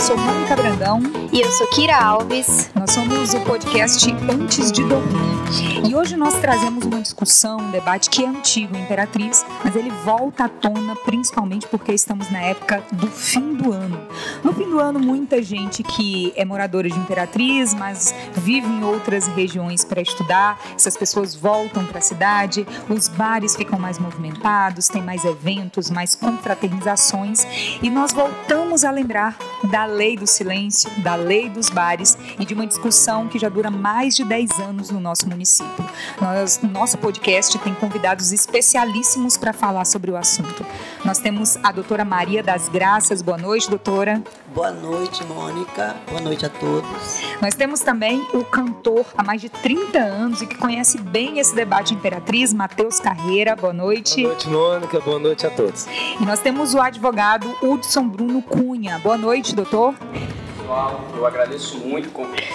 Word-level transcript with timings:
sou 0.00 0.16
Mônica 0.16 0.56
Brandão. 0.56 1.02
E 1.30 1.40
eu 1.42 1.52
sou 1.52 1.66
Kira 1.66 1.94
Alves. 1.94 2.70
Nós 2.74 2.90
somos 2.90 3.34
o 3.34 3.40
podcast 3.40 4.10
Antes 4.32 4.72
de 4.72 4.82
Dormir. 4.82 5.30
E 5.86 5.94
hoje 5.94 6.16
nós 6.16 6.34
trazemos 6.34 6.84
uma 6.84 7.00
discussão, 7.02 7.58
um 7.58 7.70
debate 7.70 8.08
que 8.08 8.24
é 8.24 8.28
antigo 8.28 8.76
Imperatriz, 8.76 9.44
mas 9.62 9.76
ele 9.76 9.90
volta 10.04 10.44
à 10.44 10.48
tona 10.48 10.94
principalmente 10.94 11.66
porque 11.66 11.92
estamos 11.92 12.30
na 12.30 12.40
época 12.40 12.82
do 12.92 13.08
fim 13.08 13.54
do 13.54 13.72
ano. 13.72 14.00
No 14.42 14.52
fim 14.52 14.70
do 14.70 14.78
ano, 14.78 14.98
muita 14.98 15.42
gente 15.42 15.82
que 15.82 16.32
é 16.36 16.44
moradora 16.44 16.88
de 16.88 16.96
Imperatriz, 16.96 17.74
mas 17.74 18.14
vive 18.36 18.68
em 18.68 18.84
outras 18.84 19.26
regiões 19.26 19.84
para 19.84 20.00
estudar, 20.00 20.58
essas 20.74 20.96
pessoas 20.96 21.34
voltam 21.34 21.84
para 21.84 21.98
a 21.98 22.02
cidade, 22.02 22.66
os 22.88 23.08
bares 23.08 23.56
ficam 23.56 23.78
mais 23.78 23.98
movimentados, 23.98 24.88
tem 24.88 25.02
mais 25.02 25.24
eventos, 25.24 25.90
mais 25.90 26.14
confraternizações 26.14 27.44
e 27.82 27.90
nós 27.90 28.12
voltamos 28.12 28.84
a 28.84 28.90
lembrar 28.90 29.36
da 29.64 29.89
lei 29.90 30.16
do 30.16 30.26
silêncio, 30.26 30.90
da 31.02 31.14
lei 31.14 31.48
dos 31.48 31.68
bares 31.68 32.16
e 32.38 32.44
de 32.44 32.54
uma 32.54 32.66
discussão 32.66 33.28
que 33.28 33.38
já 33.38 33.48
dura 33.48 33.70
mais 33.70 34.16
de 34.16 34.24
10 34.24 34.50
anos 34.60 34.90
no 34.90 35.00
nosso 35.00 35.28
município. 35.28 35.84
Nós, 36.20 36.60
nosso 36.62 36.96
podcast 36.96 37.58
tem 37.58 37.74
convidados 37.74 38.32
especialíssimos 38.32 39.36
para 39.36 39.52
falar 39.52 39.84
sobre 39.84 40.10
o 40.10 40.16
assunto. 40.16 40.64
Nós 41.04 41.18
temos 41.18 41.58
a 41.62 41.72
doutora 41.72 42.04
Maria 42.04 42.42
das 42.42 42.68
Graças. 42.68 43.22
Boa 43.22 43.38
noite, 43.38 43.70
doutora. 43.70 44.22
Boa 44.54 44.70
noite, 44.70 45.24
Mônica. 45.24 45.96
Boa 46.08 46.20
noite 46.20 46.44
a 46.44 46.48
todos. 46.50 47.20
Nós 47.40 47.54
temos 47.54 47.80
também 47.80 48.20
o 48.34 48.44
cantor 48.44 49.06
há 49.16 49.22
mais 49.22 49.40
de 49.40 49.48
30 49.48 49.98
anos 49.98 50.42
e 50.42 50.46
que 50.46 50.56
conhece 50.56 50.98
bem 50.98 51.38
esse 51.38 51.54
debate 51.54 51.94
Imperatriz, 51.94 52.52
Matheus 52.52 53.00
Carreira. 53.00 53.56
Boa 53.56 53.72
noite. 53.72 54.22
Boa 54.22 54.28
noite, 54.34 54.48
Mônica. 54.48 55.00
Boa 55.00 55.18
noite 55.18 55.46
a 55.46 55.50
todos. 55.50 55.86
E 56.20 56.24
nós 56.24 56.40
temos 56.40 56.74
o 56.74 56.80
advogado 56.80 57.50
Hudson 57.62 58.06
Bruno 58.06 58.42
Cunha. 58.42 58.98
Boa 58.98 59.16
noite, 59.16 59.54
doutor. 59.54 59.94
Pessoal, 60.58 61.00
eu 61.16 61.26
agradeço 61.26 61.78
muito 61.78 62.08
o 62.08 62.12
convite. 62.12 62.48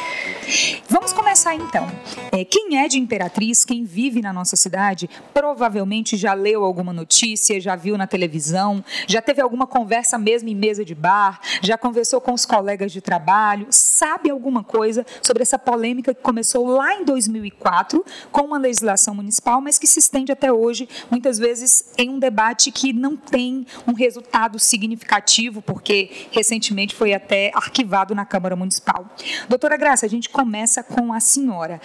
Vamos 0.90 1.12
começar 1.12 1.56
então. 1.56 1.88
É, 2.32 2.46
quem 2.46 2.78
é 2.78 2.88
de 2.88 3.00
Imperatriz, 3.00 3.66
quem 3.66 3.84
vive 3.84 4.22
na 4.22 4.32
nossa 4.32 4.56
cidade, 4.56 5.10
provavelmente 5.34 6.16
já 6.18 6.34
leu 6.34 6.64
alguma 6.64 6.94
notícia, 6.94 7.60
já 7.60 7.76
viu 7.76 7.98
na 7.98 8.06
televisão, 8.06 8.84
já 9.08 9.22
teve 9.22 9.42
alguma 9.42 9.66
conversa 9.66 10.18
mesmo 10.18 10.50
em 10.50 10.56
mesa 10.56 10.86
de 10.86 10.94
bar, 10.94 11.40
já 11.62 11.78
conversou 11.78 12.22
com 12.22 12.34
os 12.34 12.46
colegas 12.46 12.92
de 12.92 13.02
trabalho, 13.02 13.68
sabe 13.70 14.30
alguma 14.30 14.64
coisa 14.64 15.06
sobre 15.22 15.42
essa 15.42 15.58
polêmica 15.58 16.14
que 16.14 16.22
começou 16.22 16.68
lá 16.68 16.94
em 16.94 17.04
2004 17.04 18.06
com 18.32 18.42
uma 18.42 18.58
legislação 18.58 19.16
municipal, 19.16 19.60
mas 19.62 19.80
que 19.80 19.88
se 19.88 20.00
estende 20.00 20.32
até 20.32 20.52
hoje, 20.52 20.88
muitas 21.10 21.40
vezes 21.40 21.92
em 21.98 22.10
um 22.10 22.20
debate 22.20 22.72
que 22.72 22.94
não 22.94 23.16
tem 23.18 23.66
um 23.88 23.94
resultado 23.94 24.60
significativo, 24.60 25.62
porque 25.62 26.28
recentemente 26.32 26.94
foi 26.94 27.14
até 27.14 27.52
arquivado 27.54 28.14
na 28.14 28.26
Câmara 28.26 28.56
Municipal. 28.56 29.10
Doutora 29.50 29.78
Graça, 29.78 30.06
a 30.06 30.10
gente 30.10 30.30
começa 30.36 30.84
com 30.84 31.14
a 31.14 31.22
senhora. 31.22 31.80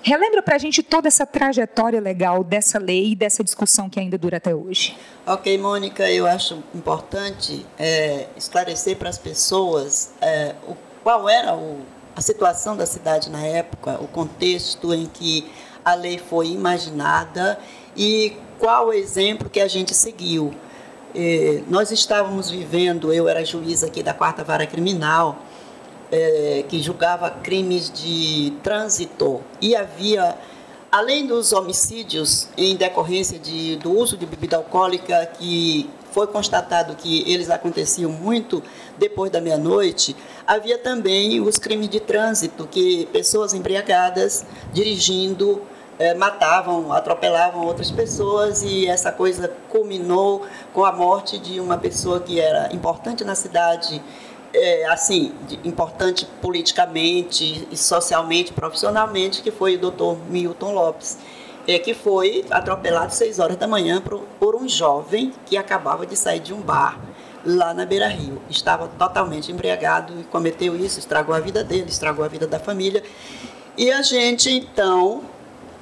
Relembra 0.00 0.40
para 0.42 0.54
a 0.54 0.58
gente 0.58 0.80
toda 0.80 1.08
essa 1.08 1.26
trajetória 1.26 2.00
legal 2.00 2.44
dessa 2.44 2.78
lei 2.78 3.10
e 3.10 3.16
dessa 3.16 3.42
discussão 3.42 3.90
que 3.90 3.98
ainda 3.98 4.16
dura 4.16 4.36
até 4.36 4.54
hoje. 4.54 4.96
Ok, 5.26 5.58
Mônica, 5.58 6.08
eu 6.08 6.24
acho 6.24 6.62
importante 6.72 7.66
é, 7.76 8.28
esclarecer 8.36 8.96
para 8.96 9.08
as 9.08 9.18
pessoas 9.18 10.12
é, 10.20 10.54
o, 10.68 10.76
qual 11.02 11.28
era 11.28 11.56
o, 11.56 11.80
a 12.14 12.20
situação 12.20 12.76
da 12.76 12.86
cidade 12.86 13.28
na 13.28 13.44
época, 13.44 13.98
o 14.00 14.06
contexto 14.06 14.94
em 14.94 15.06
que 15.06 15.50
a 15.84 15.94
lei 15.94 16.16
foi 16.16 16.46
imaginada 16.46 17.58
e 17.96 18.36
qual 18.60 18.86
o 18.86 18.92
exemplo 18.92 19.50
que 19.50 19.58
a 19.58 19.66
gente 19.66 19.94
seguiu. 19.94 20.54
É, 21.12 21.62
nós 21.68 21.90
estávamos 21.90 22.50
vivendo, 22.50 23.12
eu 23.12 23.28
era 23.28 23.44
juiz 23.44 23.82
aqui 23.82 24.00
da 24.00 24.14
Quarta 24.14 24.44
Vara 24.44 24.64
Criminal, 24.64 25.42
é, 26.10 26.64
que 26.68 26.82
julgava 26.82 27.30
crimes 27.30 27.90
de 27.90 28.52
trânsito. 28.62 29.40
E 29.60 29.76
havia, 29.76 30.36
além 30.90 31.26
dos 31.26 31.52
homicídios 31.52 32.48
em 32.56 32.76
decorrência 32.76 33.38
de, 33.38 33.76
do 33.76 33.90
uso 33.92 34.16
de 34.16 34.26
bebida 34.26 34.56
alcoólica, 34.56 35.26
que 35.38 35.88
foi 36.10 36.26
constatado 36.26 36.96
que 36.96 37.24
eles 37.30 37.50
aconteciam 37.50 38.10
muito 38.10 38.62
depois 38.98 39.30
da 39.30 39.40
meia-noite, 39.40 40.16
havia 40.46 40.76
também 40.76 41.40
os 41.40 41.56
crimes 41.56 41.88
de 41.88 42.00
trânsito, 42.00 42.66
que 42.66 43.06
pessoas 43.12 43.54
embriagadas 43.54 44.44
dirigindo 44.72 45.62
é, 46.00 46.14
matavam, 46.14 46.92
atropelavam 46.92 47.66
outras 47.66 47.90
pessoas 47.90 48.62
e 48.62 48.86
essa 48.86 49.12
coisa 49.12 49.52
culminou 49.68 50.46
com 50.72 50.84
a 50.84 50.90
morte 50.90 51.38
de 51.38 51.60
uma 51.60 51.76
pessoa 51.76 52.18
que 52.20 52.40
era 52.40 52.74
importante 52.74 53.22
na 53.22 53.34
cidade 53.34 54.02
é, 54.52 54.86
assim, 54.86 55.32
importante 55.64 56.26
politicamente 56.40 57.66
e 57.70 57.76
socialmente, 57.76 58.52
profissionalmente, 58.52 59.42
que 59.42 59.50
foi 59.50 59.76
o 59.76 59.78
doutor 59.78 60.18
Milton 60.28 60.72
Lopes, 60.72 61.18
é, 61.66 61.78
que 61.78 61.94
foi 61.94 62.44
atropelado 62.50 63.06
às 63.06 63.14
6 63.14 63.38
horas 63.38 63.56
da 63.56 63.66
manhã 63.66 64.00
por, 64.00 64.20
por 64.38 64.56
um 64.56 64.68
jovem 64.68 65.32
que 65.46 65.56
acabava 65.56 66.06
de 66.06 66.16
sair 66.16 66.40
de 66.40 66.52
um 66.52 66.60
bar 66.60 66.98
lá 67.44 67.72
na 67.72 67.86
Beira 67.86 68.08
Rio. 68.08 68.40
Estava 68.48 68.88
totalmente 68.88 69.52
embriagado 69.52 70.12
e 70.20 70.24
cometeu 70.24 70.76
isso, 70.76 70.98
estragou 70.98 71.34
a 71.34 71.40
vida 71.40 71.62
dele, 71.62 71.88
estragou 71.88 72.24
a 72.24 72.28
vida 72.28 72.46
da 72.46 72.58
família. 72.58 73.02
E 73.76 73.90
a 73.90 74.02
gente, 74.02 74.50
então, 74.50 75.22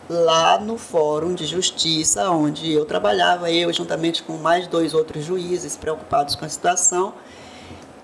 lá 0.08 0.58
no 0.58 0.78
Fórum 0.78 1.34
de 1.34 1.46
Justiça, 1.46 2.30
onde 2.30 2.72
eu 2.72 2.84
trabalhava, 2.84 3.50
eu 3.50 3.72
juntamente 3.72 4.22
com 4.22 4.34
mais 4.34 4.66
dois 4.66 4.94
outros 4.94 5.24
juízes 5.24 5.76
preocupados 5.76 6.34
com 6.34 6.44
a 6.44 6.48
situação, 6.48 7.14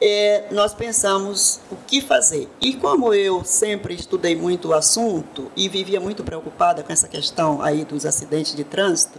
é, 0.00 0.46
nós 0.50 0.74
pensamos 0.74 1.60
o 1.70 1.76
que 1.76 2.00
fazer. 2.00 2.48
E 2.60 2.74
como 2.74 3.14
eu 3.14 3.44
sempre 3.44 3.94
estudei 3.94 4.34
muito 4.34 4.68
o 4.68 4.74
assunto 4.74 5.50
e 5.56 5.68
vivia 5.68 6.00
muito 6.00 6.22
preocupada 6.22 6.82
com 6.82 6.92
essa 6.92 7.08
questão 7.08 7.62
aí 7.62 7.84
dos 7.84 8.04
acidentes 8.04 8.54
de 8.54 8.64
trânsito, 8.64 9.18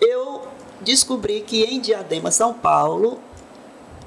eu 0.00 0.42
descobri 0.80 1.42
que 1.42 1.62
em 1.64 1.80
Diadema, 1.80 2.30
São 2.30 2.54
Paulo, 2.54 3.20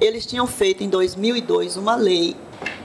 eles 0.01 0.25
tinham 0.25 0.47
feito 0.47 0.83
em 0.83 0.89
2002 0.89 1.77
uma 1.77 1.95
lei 1.95 2.35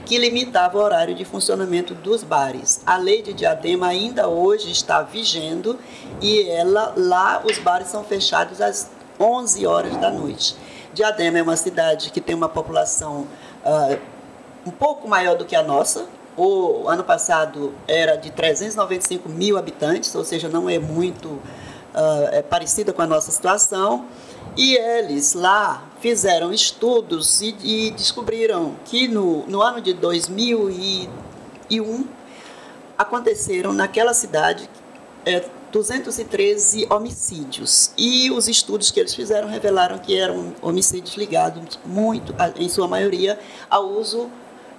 que 0.05 0.17
limitava 0.17 0.77
o 0.77 0.81
horário 0.81 1.13
de 1.13 1.23
funcionamento 1.23 1.93
dos 1.93 2.23
bares. 2.23 2.81
A 2.85 2.97
lei 2.97 3.21
de 3.21 3.33
Diadema 3.33 3.87
ainda 3.87 4.27
hoje 4.27 4.71
está 4.71 5.01
vigendo 5.01 5.77
e 6.21 6.41
ela 6.49 6.93
lá 6.97 7.43
os 7.45 7.59
bares 7.59 7.89
são 7.89 8.03
fechados 8.03 8.59
às 8.59 8.89
11 9.19 9.65
horas 9.65 9.95
da 9.97 10.09
noite. 10.09 10.55
Diadema 10.93 11.37
é 11.39 11.41
uma 11.41 11.55
cidade 11.55 12.11
que 12.11 12.19
tem 12.19 12.35
uma 12.35 12.49
população 12.49 13.27
uh, 13.63 13.99
um 14.65 14.71
pouco 14.71 15.07
maior 15.07 15.37
do 15.37 15.45
que 15.45 15.55
a 15.55 15.63
nossa. 15.63 16.05
O 16.35 16.87
ano 16.87 17.03
passado 17.03 17.73
era 17.87 18.15
de 18.15 18.31
395 18.31 19.27
mil 19.29 19.57
habitantes, 19.57 20.13
ou 20.15 20.23
seja, 20.23 20.47
não 20.47 20.69
é 20.69 20.79
muito 20.79 21.27
uh, 21.27 22.29
é 22.31 22.41
parecida 22.41 22.93
com 22.93 23.01
a 23.01 23.07
nossa 23.07 23.31
situação. 23.31 24.05
E 24.57 24.75
eles 24.75 25.33
lá 25.33 25.83
fizeram 25.99 26.51
estudos 26.51 27.41
e, 27.41 27.55
e 27.61 27.91
descobriram 27.91 28.75
que 28.85 29.07
no, 29.07 29.45
no 29.47 29.61
ano 29.61 29.81
de 29.81 29.93
2001 29.93 31.09
aconteceram 32.97 33.71
naquela 33.73 34.13
cidade 34.13 34.69
é, 35.25 35.43
213 35.71 36.87
homicídios. 36.89 37.91
E 37.97 38.31
os 38.31 38.47
estudos 38.47 38.91
que 38.91 38.99
eles 38.99 39.13
fizeram 39.13 39.47
revelaram 39.47 39.97
que 39.99 40.17
eram 40.17 40.53
homicídios 40.61 41.15
ligados, 41.15 41.79
muito, 41.85 42.33
em 42.57 42.69
sua 42.69 42.87
maioria, 42.87 43.39
ao 43.69 43.87
uso 43.89 44.29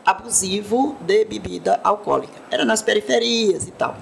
abusivo 0.05 0.97
de 1.01 1.25
bebida 1.25 1.81
alcoólica. 1.85 2.35
Era 2.51 2.65
nas 2.65 2.83
periferias 2.83 3.67
e 3.67 3.71
tal, 3.71 3.97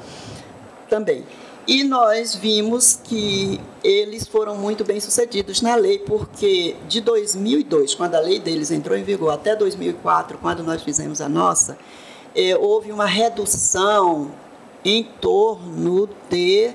também. 0.88 1.24
E 1.66 1.84
nós 1.84 2.34
vimos 2.34 2.98
que 3.04 3.60
eles 3.84 4.26
foram 4.26 4.56
muito 4.56 4.84
bem 4.84 5.00
sucedidos 5.00 5.60
na 5.60 5.74
lei, 5.74 5.98
porque 5.98 6.74
de 6.88 7.02
2002, 7.02 7.94
quando 7.94 8.14
a 8.14 8.20
lei 8.20 8.38
deles 8.38 8.70
entrou 8.70 8.96
em 8.96 9.02
vigor, 9.02 9.34
até 9.34 9.54
2004, 9.54 10.38
quando 10.38 10.62
nós 10.62 10.82
fizemos 10.82 11.20
a 11.20 11.28
nossa, 11.28 11.76
eh, 12.34 12.56
houve 12.56 12.90
uma 12.90 13.04
redução 13.04 14.30
em 14.84 15.04
torno 15.04 16.08
de 16.30 16.72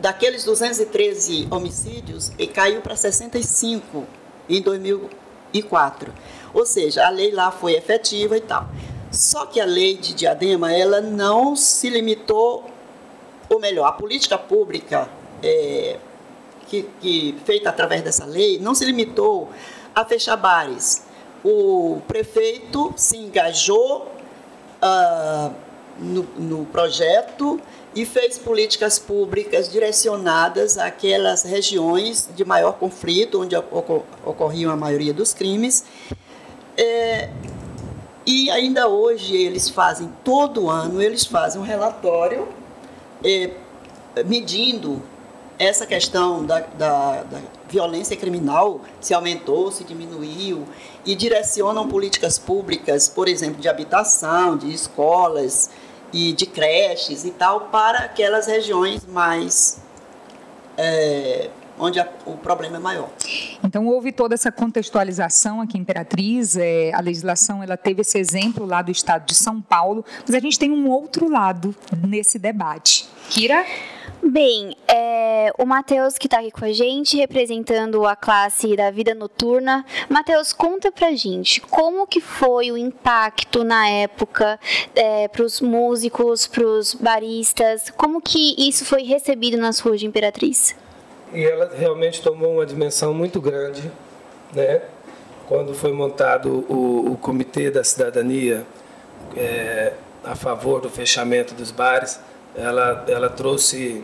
daqueles 0.00 0.44
213 0.44 1.48
homicídios 1.50 2.30
e 2.38 2.46
caiu 2.46 2.80
para 2.82 2.94
65 2.94 4.04
em 4.48 4.60
2004. 4.60 6.12
Ou 6.52 6.66
seja, 6.66 7.06
a 7.06 7.10
lei 7.10 7.32
lá 7.32 7.50
foi 7.50 7.74
efetiva 7.74 8.36
e 8.36 8.40
tal. 8.40 8.68
Só 9.10 9.46
que 9.46 9.60
a 9.60 9.64
lei 9.64 9.96
de 9.96 10.14
Diadema, 10.14 10.72
ela 10.72 11.00
não 11.00 11.56
se 11.56 11.88
limitou, 11.88 12.64
ou 13.48 13.58
melhor, 13.58 13.86
a 13.86 13.92
política 13.92 14.36
pública 14.36 15.08
é, 15.42 15.98
que, 16.68 16.82
que, 17.00 17.34
feita 17.44 17.70
através 17.70 18.02
dessa 18.02 18.24
lei 18.24 18.58
não 18.58 18.74
se 18.74 18.84
limitou 18.84 19.48
a 19.94 20.04
fechar 20.04 20.36
bares. 20.36 21.04
O 21.44 22.00
prefeito 22.06 22.92
se 22.96 23.16
engajou 23.16 24.08
uh, 24.82 25.54
no, 25.98 26.22
no 26.36 26.66
projeto 26.66 27.60
e 27.94 28.04
fez 28.04 28.38
políticas 28.38 28.98
públicas 28.98 29.70
direcionadas 29.70 30.76
àquelas 30.76 31.42
regiões 31.42 32.28
de 32.34 32.44
maior 32.44 32.72
conflito, 32.72 33.40
onde 33.40 33.56
ocorriam 34.24 34.70
a 34.70 34.76
maioria 34.76 35.14
dos 35.14 35.32
crimes, 35.32 35.84
é, 36.76 37.30
E 38.26 38.50
ainda 38.50 38.88
hoje 38.88 39.36
eles 39.36 39.70
fazem, 39.70 40.12
todo 40.24 40.68
ano, 40.68 41.00
eles 41.00 41.24
fazem 41.24 41.60
um 41.60 41.64
relatório 41.64 42.48
eh, 43.24 43.50
medindo 44.26 45.00
essa 45.58 45.86
questão 45.86 46.44
da, 46.44 46.58
da, 46.58 47.22
da, 47.22 47.40
violência 47.68 48.16
criminal, 48.16 48.80
se 49.00 49.14
aumentou, 49.14 49.70
se 49.70 49.84
diminuiu, 49.84 50.66
e 51.04 51.14
direcionam 51.14 51.88
políticas 51.88 52.38
públicas, 52.38 53.08
por 53.08 53.28
exemplo, 53.28 53.60
de 53.60 53.68
habitação, 53.68 54.56
de 54.56 54.72
escolas 54.72 55.70
e 56.12 56.32
de 56.32 56.46
creches 56.46 57.24
e 57.24 57.30
tal, 57.30 57.62
para 57.62 58.00
aquelas 58.00 58.46
regiões 58.46 59.04
mais. 59.06 59.80
É, 60.78 61.50
onde 61.78 62.00
a, 62.00 62.08
o 62.24 62.36
problema 62.36 62.76
é 62.76 62.80
maior. 62.80 63.10
Então 63.62 63.86
houve 63.86 64.12
toda 64.12 64.34
essa 64.34 64.50
contextualização 64.50 65.60
aqui 65.60 65.76
em 65.76 65.80
Imperatriz, 65.80 66.56
é, 66.56 66.92
a 66.94 67.00
legislação 67.00 67.62
ela 67.62 67.76
teve 67.76 68.02
esse 68.02 68.18
exemplo 68.18 68.64
lá 68.64 68.82
do 68.82 68.90
estado 68.90 69.26
de 69.26 69.34
São 69.34 69.60
Paulo, 69.60 70.04
mas 70.26 70.34
a 70.34 70.40
gente 70.40 70.58
tem 70.58 70.70
um 70.70 70.88
outro 70.88 71.28
lado 71.28 71.74
nesse 72.06 72.38
debate. 72.38 73.08
Kira? 73.28 73.64
Bem, 74.22 74.76
é, 74.88 75.52
o 75.58 75.64
Matheus 75.64 76.18
que 76.18 76.26
está 76.26 76.38
aqui 76.38 76.50
com 76.50 76.64
a 76.64 76.72
gente, 76.72 77.16
representando 77.16 78.04
a 78.06 78.16
classe 78.16 78.74
da 78.74 78.90
vida 78.90 79.14
noturna. 79.14 79.84
Matheus, 80.08 80.52
conta 80.52 80.90
pra 80.90 81.12
gente 81.12 81.60
como 81.60 82.06
que 82.06 82.20
foi 82.20 82.72
o 82.72 82.76
impacto 82.76 83.62
na 83.62 83.88
época 83.88 84.58
é, 84.94 85.28
para 85.28 85.42
os 85.42 85.60
músicos, 85.60 86.46
para 86.46 86.64
os 86.64 86.94
baristas, 86.94 87.90
como 87.90 88.20
que 88.20 88.54
isso 88.58 88.84
foi 88.84 89.02
recebido 89.02 89.56
nas 89.56 89.78
ruas 89.78 90.00
de 90.00 90.06
Imperatriz? 90.06 90.74
E 91.32 91.44
ela 91.44 91.72
realmente 91.76 92.22
tomou 92.22 92.54
uma 92.54 92.66
dimensão 92.66 93.12
muito 93.12 93.40
grande, 93.40 93.90
né? 94.54 94.82
Quando 95.46 95.74
foi 95.74 95.92
montado 95.92 96.64
o, 96.68 97.12
o 97.12 97.16
Comitê 97.18 97.70
da 97.70 97.84
Cidadania 97.84 98.66
é, 99.36 99.92
a 100.24 100.34
favor 100.34 100.80
do 100.80 100.90
fechamento 100.90 101.54
dos 101.54 101.70
bares, 101.70 102.18
ela, 102.56 103.04
ela 103.06 103.28
trouxe 103.28 104.02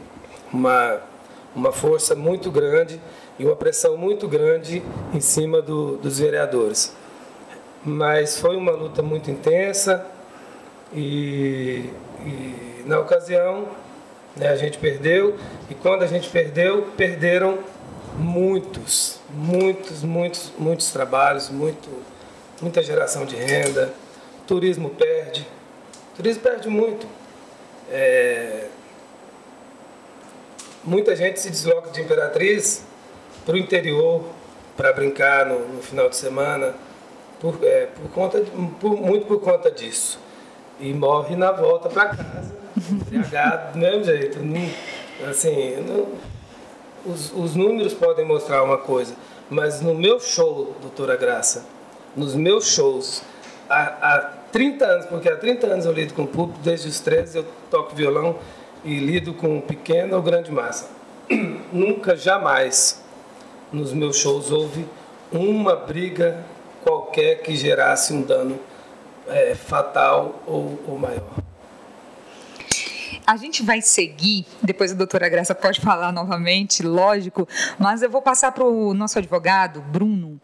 uma, 0.53 1.01
uma 1.55 1.73
força 1.73 2.15
muito 2.15 2.51
grande 2.51 3.01
e 3.39 3.45
uma 3.45 3.57
pressão 3.57 3.97
muito 3.97 4.29
grande 4.29 4.83
em 5.13 5.21
cima 5.21 5.63
do, 5.63 5.97
dos 5.97 6.19
vereadores. 6.19 6.95
Mas 7.85 8.39
foi 8.39 8.57
uma 8.57 8.73
luta 8.73 9.03
muito 9.03 9.31
intensa 9.31 10.07
e, 10.93 11.91
e 12.25 12.83
na 12.87 13.01
ocasião 13.01 13.67
né, 14.37 14.49
a 14.49 14.57
gente 14.57 14.79
perdeu 14.79 15.37
e 15.71 15.75
quando 15.75 16.03
a 16.03 16.07
gente 16.07 16.29
perdeu, 16.29 16.89
perderam 16.97 17.59
muitos, 18.17 19.19
muitos, 19.31 20.03
muitos, 20.03 20.53
muitos 20.59 20.93
trabalhos, 20.93 21.49
muito, 21.49 21.89
muita 22.61 22.83
geração 22.83 23.25
de 23.25 23.35
renda. 23.35 23.93
Turismo 24.47 24.91
perde, 24.91 25.47
turismo 26.15 26.43
perde 26.43 26.69
muito. 26.69 27.07
É, 27.91 28.69
muita 30.85 31.15
gente 31.15 31.41
se 31.41 31.51
desloca 31.51 31.91
de 31.91 32.01
Imperatriz 32.01 32.85
para 33.45 33.55
o 33.55 33.59
interior 33.59 34.25
para 34.77 34.93
brincar 34.93 35.47
no, 35.47 35.69
no, 35.69 35.83
final 35.83 36.09
de 36.09 36.17
semana, 36.17 36.75
por, 37.41 37.59
é, 37.63 37.87
por 37.87 38.11
conta 38.11 38.41
de, 38.41 38.51
por, 38.81 38.97
muito 38.97 39.27
por 39.27 39.41
conta 39.41 39.71
disso. 39.71 40.19
E 40.81 40.93
morre 40.93 41.37
na 41.37 41.53
volta 41.53 41.89
para 41.89 42.17
casa, 42.17 42.55
embriagado 43.13 43.73
do 43.73 43.79
mesmo 43.79 44.05
jeito. 44.05 44.39
Não, 44.41 45.31
assim, 45.31 45.77
não, 45.87 46.09
os, 47.05 47.33
os 47.33 47.55
números 47.55 47.95
podem 47.95 48.25
mostrar 48.25 48.63
uma 48.63 48.79
coisa, 48.79 49.15
mas 49.51 49.81
no 49.81 49.95
meu 49.95 50.19
show, 50.19 50.75
doutora 50.81 51.17
Graça, 51.17 51.67
nos 52.17 52.35
meus 52.35 52.69
shows, 52.69 53.23
há, 53.69 53.83
há 53.83 54.42
30 54.53 54.85
anos, 54.85 55.07
porque 55.07 55.29
há 55.29 55.37
30 55.37 55.67
anos 55.67 55.87
eu 55.87 55.93
lido 55.93 56.13
com 56.13 56.23
o 56.23 56.27
público, 56.27 56.61
desde 56.63 56.89
os 56.89 57.01
13 57.01 57.39
eu 57.39 57.47
toco 57.71 57.97
violão 57.97 58.39
e 58.85 58.99
lido 58.99 59.33
com 59.33 59.61
pequena 59.61 60.15
ou 60.17 60.23
grande 60.23 60.53
massa. 60.53 60.91
Nunca, 61.73 62.15
jamais, 62.15 63.03
nos 63.73 63.93
meus 63.93 64.19
shows 64.19 64.53
houve 64.53 64.87
uma 65.33 65.75
briga 65.75 66.45
qualquer 66.85 67.43
que 67.43 67.57
gerasse 67.57 68.13
um 68.13 68.21
dano 68.21 68.59
é, 69.27 69.55
fatal 69.55 70.43
ou, 70.47 70.79
ou 70.87 70.99
maior. 70.99 71.31
A 73.27 73.37
gente 73.37 73.63
vai 73.63 73.81
seguir, 73.81 74.45
depois 74.61 74.93
a 74.93 74.95
doutora 74.95 75.29
Graça 75.29 75.55
pode 75.55 75.81
falar 75.81 76.13
novamente, 76.13 76.83
lógico, 76.83 77.49
mas 77.79 78.03
eu 78.03 78.11
vou 78.11 78.21
passar 78.21 78.53
para 78.53 78.65
o 78.65 78.93
nosso 78.93 79.19
advogado, 79.19 79.81
Bruno. 79.81 80.41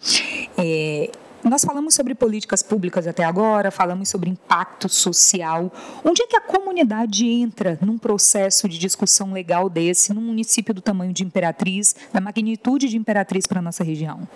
É, 0.56 1.10
nós 1.44 1.64
falamos 1.64 1.94
sobre 1.94 2.14
políticas 2.14 2.62
públicas 2.62 3.06
até 3.06 3.24
agora, 3.24 3.70
falamos 3.70 4.08
sobre 4.08 4.28
impacto 4.28 4.88
social. 4.88 5.72
Onde 6.04 6.22
é 6.22 6.26
que 6.26 6.36
a 6.36 6.40
comunidade 6.40 7.26
entra 7.26 7.78
num 7.80 7.96
processo 7.96 8.68
de 8.68 8.78
discussão 8.78 9.32
legal 9.32 9.68
desse, 9.68 10.12
num 10.12 10.20
município 10.20 10.74
do 10.74 10.80
tamanho 10.80 11.12
de 11.12 11.24
Imperatriz, 11.24 11.94
da 12.12 12.20
magnitude 12.20 12.88
de 12.88 12.96
Imperatriz 12.96 13.46
para 13.46 13.60
a 13.60 13.62
nossa 13.62 13.84
região? 13.84 14.28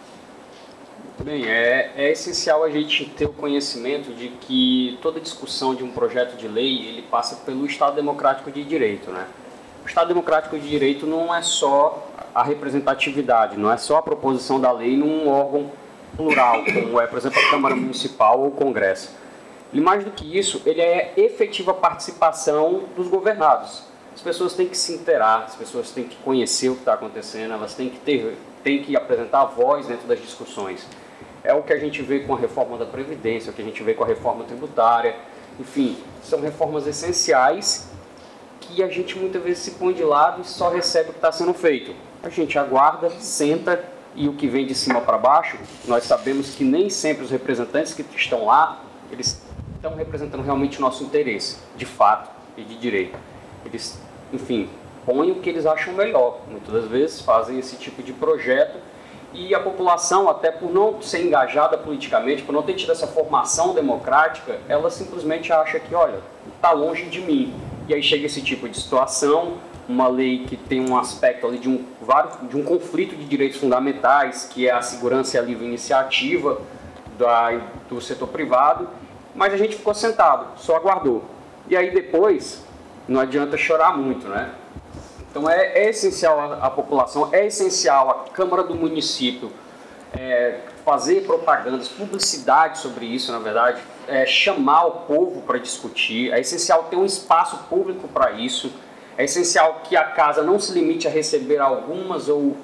Bem, 1.23 1.45
é, 1.47 1.93
é, 1.97 2.11
essencial 2.11 2.65
a 2.65 2.71
gente 2.71 3.05
ter 3.05 3.27
o 3.27 3.33
conhecimento 3.33 4.13
de 4.13 4.29
que 4.29 4.99
toda 5.03 5.21
discussão 5.21 5.75
de 5.75 5.85
um 5.85 5.91
projeto 5.91 6.37
de 6.37 6.49
lei 6.49 6.89
ele 6.89 7.03
passa 7.03 7.37
pelo 7.37 7.67
Estado 7.67 7.95
Democrático 7.95 8.51
de 8.51 8.65
Direito, 8.65 9.11
né? 9.11 9.27
O 9.85 9.89
Estado 9.89 10.09
Democrático 10.09 10.59
de 10.59 10.69
Direito 10.69 11.07
não 11.07 11.35
é 11.35 11.43
só 11.43 12.09
a 12.35 12.43
representatividade, 12.43 13.59
não 13.59 13.71
é 13.71 13.77
só 13.77 13.99
a 13.99 14.03
proposição 14.03 14.61
da 14.61 14.73
lei 14.73 14.97
num 14.97 15.29
órgão 15.29 15.71
plural, 16.17 16.65
como 16.65 17.01
é, 17.01 17.07
por 17.07 17.19
exemplo, 17.19 17.41
a 17.41 17.51
Câmara 17.51 17.77
Municipal 17.77 18.41
ou 18.41 18.49
o 18.49 18.51
Congresso. 18.53 19.11
E 19.73 19.81
mais 19.81 20.05
do 20.05 20.11
que 20.11 20.39
isso, 20.39 20.63
ele 20.67 20.81
é 20.81 21.15
efetiva 21.17 21.73
participação 21.73 22.85
dos 22.95 23.09
governados. 23.09 23.85
As 24.15 24.21
pessoas 24.21 24.55
têm 24.55 24.69
que 24.69 24.77
se 24.77 24.93
interar, 24.93 25.45
as 25.45 25.55
pessoas 25.55 25.91
têm 25.91 26.05
que 26.05 26.17
conhecer 26.17 26.69
o 26.69 26.75
que 26.75 26.81
está 26.81 26.95
acontecendo, 26.95 27.55
elas 27.55 27.75
têm 27.75 27.89
que 27.89 27.99
ter, 27.99 28.37
têm 28.63 28.83
que 28.83 28.95
apresentar 28.95 29.41
a 29.41 29.45
voz 29.47 29.87
dentro 29.87 30.07
das 30.07 30.21
discussões. 30.21 30.87
É 31.43 31.55
o 31.55 31.63
que 31.63 31.73
a 31.73 31.79
gente 31.79 32.03
vê 32.03 32.21
com 32.21 32.35
a 32.35 32.39
reforma 32.39 32.77
da 32.77 32.85
Previdência, 32.85 33.49
é 33.49 33.53
o 33.53 33.55
que 33.55 33.63
a 33.63 33.65
gente 33.65 33.83
vê 33.83 33.95
com 33.95 34.05
a 34.05 34.07
reforma 34.07 34.45
tributária, 34.45 35.17
enfim, 35.59 35.97
são 36.23 36.41
reformas 36.41 36.87
essenciais 36.87 37.91
que 38.61 38.83
a 38.83 38.89
gente 38.89 39.19
muitas 39.19 39.43
vezes 39.43 39.59
se 39.59 39.73
põe 39.73 39.93
de 39.93 40.05
lado 40.05 40.43
e 40.43 40.45
só 40.45 40.71
recebe 40.71 41.11
o 41.11 41.13
que 41.13 41.19
está 41.19 41.33
sendo 41.33 41.53
feito. 41.53 41.95
A 42.23 42.29
gente 42.29 42.59
aguarda, 42.59 43.11
senta 43.11 43.92
e 44.15 44.29
o 44.29 44.35
que 44.35 44.47
vem 44.47 44.67
de 44.67 44.75
cima 44.75 45.01
para 45.01 45.17
baixo, 45.19 45.59
nós 45.87 46.05
sabemos 46.05 46.55
que 46.55 46.65
nem 46.65 46.91
sempre 46.91 47.25
os 47.25 47.31
representantes 47.31 47.95
que 47.95 48.05
estão 48.17 48.47
lá, 48.47 48.83
eles 49.11 49.43
estão 49.77 49.95
representando 49.95 50.43
realmente 50.43 50.79
o 50.79 50.81
nosso 50.81 51.03
interesse, 51.03 51.59
de 51.77 51.87
fato 51.87 52.31
e 52.57 52.63
de 52.63 52.77
direito. 52.77 53.19
Eles, 53.65 53.99
enfim, 54.33 54.69
põem 55.05 55.31
o 55.31 55.37
que 55.37 55.49
eles 55.49 55.67
acham 55.67 55.95
melhor. 55.95 56.41
Muitas 56.51 56.73
das 56.73 56.87
vezes 56.87 57.21
fazem 57.21 57.59
esse 57.59 57.77
tipo 57.77 58.03
de 58.03 58.13
projeto 58.13 58.79
e 59.33 59.55
a 59.55 59.61
população, 59.61 60.29
até 60.29 60.51
por 60.51 60.71
não 60.71 61.01
ser 61.01 61.25
engajada 61.25 61.79
politicamente, 61.79 62.43
por 62.43 62.53
não 62.53 62.63
ter 62.63 62.75
tido 62.75 62.93
essa 62.93 63.07
formação 63.07 63.75
democrática, 63.75 64.59
ela 64.69 64.91
simplesmente 64.91 65.53
acha 65.53 65.81
que, 65.81 65.95
olha, 65.95 66.21
está 66.55 66.71
longe 66.73 67.07
de 67.07 67.21
mim. 67.21 67.55
E 67.89 67.95
aí 67.95 68.03
chega 68.03 68.27
esse 68.27 68.43
tipo 68.43 68.69
de 68.69 68.79
situação, 68.79 69.57
uma 69.93 70.09
lei 70.09 70.47
que 70.47 70.57
tem 70.57 70.81
um 70.81 70.97
aspecto 70.97 71.47
ali 71.47 71.59
de 71.59 71.69
um, 71.69 71.85
de 72.49 72.57
um 72.57 72.65
conflito 72.65 73.15
de 73.15 73.25
direitos 73.27 73.59
fundamentais, 73.59 74.49
que 74.51 74.67
é 74.67 74.73
a 74.73 74.81
segurança 74.81 75.37
e 75.37 75.41
a 75.41 75.43
livre 75.43 75.67
iniciativa 75.67 76.61
da, 77.19 77.61
do 77.89 78.01
setor 78.01 78.29
privado, 78.29 78.89
mas 79.35 79.53
a 79.53 79.57
gente 79.57 79.77
ficou 79.77 79.95
sentado, 79.95 80.59
só 80.59 80.77
aguardou. 80.77 81.25
E 81.69 81.77
aí 81.77 81.91
depois, 81.91 82.65
não 83.07 83.21
adianta 83.21 83.57
chorar 83.57 83.97
muito, 83.97 84.27
né? 84.29 84.51
Então 85.31 85.49
é, 85.49 85.85
é 85.85 85.91
essencial 85.91 86.41
a, 86.41 86.67
a, 86.67 86.71
população, 86.71 87.29
é 87.33 87.47
essencial 87.47 88.11
a 88.11 88.31
Câmara 88.31 88.63
do 88.63 88.75
Município 88.75 89.51
é, 90.13 90.61
fazer 90.85 91.23
propagandas, 91.23 91.89
publicidade 91.89 92.79
sobre 92.79 93.07
isso, 93.07 93.33
na 93.33 93.39
verdade, 93.39 93.81
é, 94.09 94.27
chamar 94.27 94.87
o 94.87 94.91
povo 95.07 95.43
para 95.43 95.59
discutir, 95.59 96.33
é 96.33 96.41
essencial 96.41 96.85
ter 96.85 96.97
um 96.97 97.07
espaço 97.07 97.57
público 97.69 98.09
para 98.09 98.33
isso. 98.33 98.73
É 99.17 99.25
essencial 99.25 99.83
que 99.85 99.95
a 99.95 100.05
casa 100.05 100.43
não 100.43 100.59
se 100.59 100.73
limite 100.73 101.07
a 101.07 101.11
receber 101.11 101.59
algumas 101.59 102.29
ou, 102.29 102.57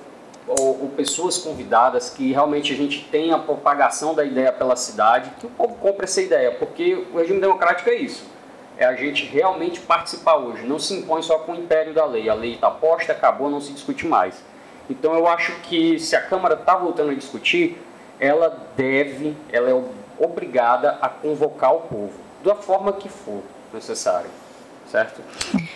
ou, 0.47 0.83
ou, 0.83 0.88
pessoas 0.97 1.37
convidadas, 1.37 2.09
que 2.09 2.33
realmente 2.33 2.73
a 2.73 2.76
gente 2.76 3.05
tenha 3.11 3.37
a 3.37 3.38
propagação 3.38 4.14
da 4.14 4.25
ideia 4.25 4.50
pela 4.50 4.75
cidade, 4.75 5.31
que 5.38 5.47
o 5.47 5.50
povo 5.50 5.75
compre 5.75 6.05
essa 6.05 6.23
ideia, 6.23 6.52
porque 6.52 7.07
o 7.12 7.19
regime 7.19 7.40
democrático 7.40 7.90
é 7.90 7.97
isso. 7.97 8.25
É 8.78 8.87
a 8.87 8.95
gente 8.95 9.26
realmente 9.26 9.81
participar 9.81 10.37
hoje. 10.37 10.64
Não 10.64 10.78
se 10.78 10.95
impõe 10.95 11.21
só 11.21 11.38
com 11.40 11.52
o 11.52 11.57
império 11.57 11.93
da 11.93 12.07
lei. 12.07 12.28
A 12.31 12.35
lei 12.35 12.55
está 12.55 12.71
posta, 12.71 13.12
acabou, 13.12 13.50
não 13.50 13.61
se 13.61 13.73
discute 13.73 14.07
mais. 14.07 14.43
Então 14.88 15.14
eu 15.14 15.26
acho 15.26 15.52
que 15.62 15.99
se 15.99 16.14
a 16.14 16.21
Câmara 16.21 16.55
está 16.55 16.76
voltando 16.76 17.11
a 17.11 17.14
discutir, 17.14 17.76
ela 18.21 18.69
deve, 18.76 19.37
ela 19.52 19.69
é 19.69 19.85
obrigada 20.19 20.97
a 21.02 21.09
convocar 21.09 21.75
o 21.75 21.81
povo, 21.81 22.14
da 22.43 22.55
forma 22.55 22.93
que 22.93 23.09
for 23.09 23.43
necessário 23.73 24.31
certo? 24.90 25.23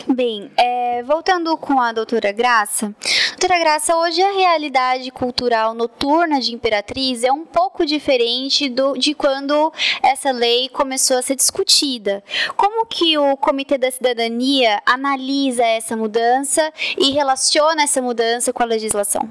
Bem, 0.09 0.50
é, 0.57 1.02
voltando 1.02 1.57
com 1.57 1.81
a 1.81 1.92
doutora 1.92 2.33
Graça, 2.33 2.95
Doutora 3.42 3.59
Graça, 3.59 3.97
hoje 3.97 4.23
a 4.23 4.31
realidade 4.31 5.11
cultural 5.11 5.75
noturna 5.75 6.40
de 6.40 6.54
Imperatriz 6.54 7.25
é 7.25 7.33
um 7.33 7.45
pouco 7.45 7.85
diferente 7.85 8.69
do, 8.69 8.97
de 8.97 9.14
quando 9.14 9.73
essa 10.00 10.31
lei 10.31 10.69
começou 10.69 11.16
a 11.19 11.23
ser 11.23 11.35
discutida. 11.35 12.23
Como 12.57 12.87
que 12.87 13.19
o 13.19 13.37
Comitê 13.37 13.76
da 13.76 13.90
Cidadania 13.90 14.81
analisa 14.87 15.64
essa 15.64 15.97
mudança 15.97 16.73
e 16.97 17.11
relaciona 17.11 17.83
essa 17.83 18.00
mudança 18.00 18.52
com 18.52 18.62
a 18.62 18.66
legislação? 18.66 19.28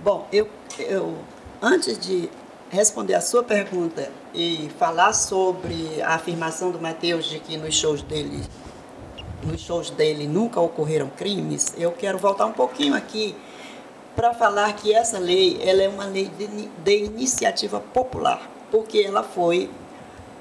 Bom, 0.00 0.26
eu, 0.32 0.48
eu 0.76 1.16
antes 1.62 1.96
de 1.96 2.28
responder 2.70 3.14
a 3.14 3.20
sua 3.20 3.44
pergunta 3.44 4.10
e 4.34 4.68
falar 4.80 5.12
sobre 5.12 6.02
a 6.02 6.16
afirmação 6.16 6.72
do 6.72 6.80
Mateus 6.80 7.26
de 7.26 7.38
que 7.38 7.56
nos 7.56 7.76
shows 7.76 8.02
dele 8.02 8.42
nos 9.48 9.60
shows 9.60 9.90
dele 9.90 10.26
nunca 10.26 10.60
ocorreram 10.60 11.08
crimes, 11.08 11.74
eu 11.76 11.92
quero 11.92 12.18
voltar 12.18 12.46
um 12.46 12.52
pouquinho 12.52 12.94
aqui 12.94 13.34
para 14.14 14.34
falar 14.34 14.72
que 14.74 14.92
essa 14.92 15.18
lei 15.18 15.60
ela 15.62 15.82
é 15.82 15.88
uma 15.88 16.04
lei 16.04 16.30
de, 16.38 16.46
de 16.46 17.04
iniciativa 17.04 17.80
popular, 17.80 18.50
porque 18.70 18.98
ela 18.98 19.22
foi 19.22 19.70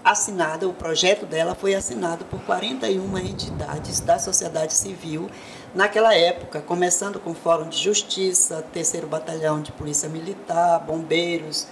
assinada, 0.04 0.68
o 0.68 0.74
projeto 0.74 1.26
dela 1.26 1.54
foi 1.54 1.76
assinado 1.76 2.26
por 2.26 2.40
41 2.42 3.18
entidades 3.18 4.00
da 4.00 4.18
sociedade 4.18 4.74
civil 4.74 5.30
naquela 5.76 6.16
época, 6.16 6.62
começando 6.62 7.20
com 7.20 7.32
o 7.32 7.36
Fórum 7.36 7.68
de 7.68 7.78
Justiça, 7.78 8.64
Terceiro 8.74 9.06
Batalhão 9.06 9.62
de 9.62 9.72
Polícia 9.72 10.08
Militar, 10.08 10.80
Bombeiros, 10.80 11.68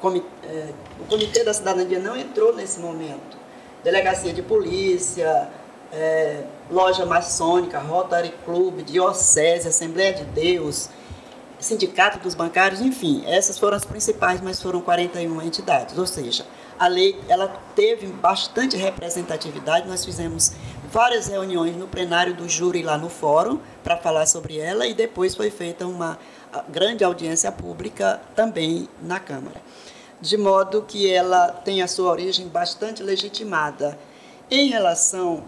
comitê, 0.00 0.26
é, 0.44 0.68
o 1.00 1.04
Comitê 1.06 1.42
da 1.44 1.54
Cidadania 1.54 1.98
não 1.98 2.16
entrou 2.16 2.54
nesse 2.54 2.78
momento, 2.78 3.36
Delegacia 3.82 4.32
de 4.32 4.42
Polícia, 4.42 5.48
é, 5.92 6.44
loja 6.70 7.04
maçônica, 7.04 7.78
Rotary 7.78 8.34
Club, 8.44 8.82
Diocese, 8.82 9.68
Assembleia 9.68 10.14
de 10.14 10.24
Deus, 10.24 10.88
Sindicato 11.58 12.18
dos 12.18 12.34
Bancários, 12.34 12.80
enfim, 12.80 13.22
essas 13.26 13.58
foram 13.58 13.76
as 13.76 13.84
principais, 13.84 14.40
mas 14.40 14.60
foram 14.60 14.80
41 14.80 15.42
entidades. 15.42 15.96
Ou 15.96 16.06
seja, 16.06 16.44
a 16.78 16.88
lei 16.88 17.16
ela 17.28 17.46
teve 17.76 18.06
bastante 18.08 18.76
representatividade. 18.76 19.86
Nós 19.86 20.04
fizemos 20.04 20.52
várias 20.90 21.28
reuniões 21.28 21.76
no 21.76 21.86
plenário 21.86 22.34
do 22.34 22.48
júri 22.48 22.82
lá 22.82 22.98
no 22.98 23.08
fórum 23.08 23.60
para 23.84 23.96
falar 23.96 24.26
sobre 24.26 24.58
ela 24.58 24.86
e 24.86 24.94
depois 24.94 25.36
foi 25.36 25.50
feita 25.50 25.86
uma 25.86 26.18
grande 26.68 27.04
audiência 27.04 27.52
pública 27.52 28.20
também 28.34 28.88
na 29.00 29.20
Câmara. 29.20 29.62
De 30.20 30.36
modo 30.36 30.82
que 30.82 31.12
ela 31.12 31.48
tem 31.48 31.80
a 31.82 31.86
sua 31.86 32.10
origem 32.10 32.48
bastante 32.48 33.02
legitimada. 33.02 33.96
Em 34.50 34.68
relação 34.68 35.44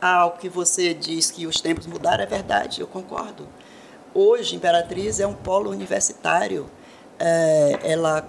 ao 0.00 0.32
que 0.32 0.48
você 0.48 0.92
diz 0.94 1.30
que 1.30 1.46
os 1.46 1.60
tempos 1.60 1.86
mudaram, 1.86 2.22
é 2.22 2.26
verdade, 2.26 2.80
eu 2.80 2.86
concordo. 2.86 3.46
Hoje, 4.14 4.56
Imperatriz 4.56 5.20
é 5.20 5.26
um 5.26 5.34
polo 5.34 5.70
universitário. 5.70 6.66
É, 7.18 7.78
ela, 7.82 8.26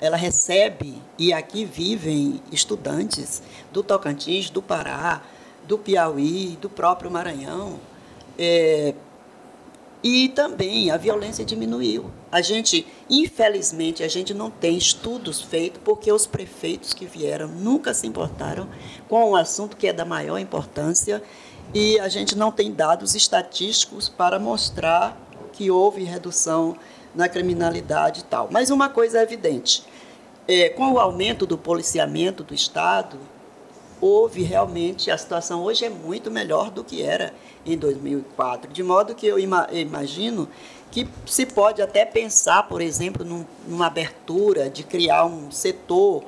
ela 0.00 0.16
recebe, 0.16 1.00
e 1.18 1.32
aqui 1.32 1.64
vivem 1.64 2.42
estudantes 2.52 3.42
do 3.72 3.82
Tocantins, 3.82 4.50
do 4.50 4.62
Pará, 4.62 5.22
do 5.66 5.78
Piauí, 5.78 6.58
do 6.60 6.68
próprio 6.68 7.10
Maranhão. 7.10 7.78
É, 8.38 8.94
e 10.04 10.28
também 10.28 10.90
a 10.90 10.98
violência 10.98 11.46
diminuiu. 11.46 12.10
A 12.30 12.42
gente, 12.42 12.86
infelizmente, 13.08 14.02
a 14.02 14.08
gente 14.08 14.34
não 14.34 14.50
tem 14.50 14.76
estudos 14.76 15.40
feitos 15.40 15.80
porque 15.82 16.12
os 16.12 16.26
prefeitos 16.26 16.92
que 16.92 17.06
vieram 17.06 17.48
nunca 17.48 17.94
se 17.94 18.06
importaram 18.06 18.68
com 19.08 19.30
um 19.30 19.34
assunto 19.34 19.78
que 19.78 19.86
é 19.86 19.94
da 19.94 20.04
maior 20.04 20.38
importância 20.38 21.22
e 21.72 21.98
a 21.98 22.08
gente 22.10 22.36
não 22.36 22.52
tem 22.52 22.70
dados 22.70 23.14
estatísticos 23.14 24.06
para 24.06 24.38
mostrar 24.38 25.18
que 25.54 25.70
houve 25.70 26.04
redução 26.04 26.76
na 27.14 27.26
criminalidade 27.26 28.20
e 28.20 28.24
tal. 28.24 28.48
Mas 28.50 28.68
uma 28.68 28.90
coisa 28.90 29.20
é 29.20 29.22
evidente: 29.22 29.84
é, 30.46 30.68
com 30.68 30.92
o 30.92 30.98
aumento 30.98 31.46
do 31.46 31.56
policiamento 31.56 32.44
do 32.44 32.52
Estado, 32.52 33.18
houve 34.00 34.42
realmente, 34.42 35.10
a 35.10 35.18
situação 35.18 35.62
hoje 35.62 35.84
é 35.84 35.90
muito 35.90 36.30
melhor 36.30 36.70
do 36.70 36.84
que 36.84 37.02
era 37.02 37.32
em 37.64 37.76
2004. 37.76 38.72
De 38.72 38.82
modo 38.82 39.14
que 39.14 39.26
eu 39.26 39.38
imagino 39.38 40.48
que 40.90 41.08
se 41.26 41.46
pode 41.46 41.82
até 41.82 42.04
pensar, 42.04 42.68
por 42.68 42.80
exemplo, 42.80 43.24
num, 43.24 43.44
numa 43.66 43.86
abertura 43.86 44.70
de 44.70 44.82
criar 44.82 45.24
um 45.24 45.50
setor 45.50 46.24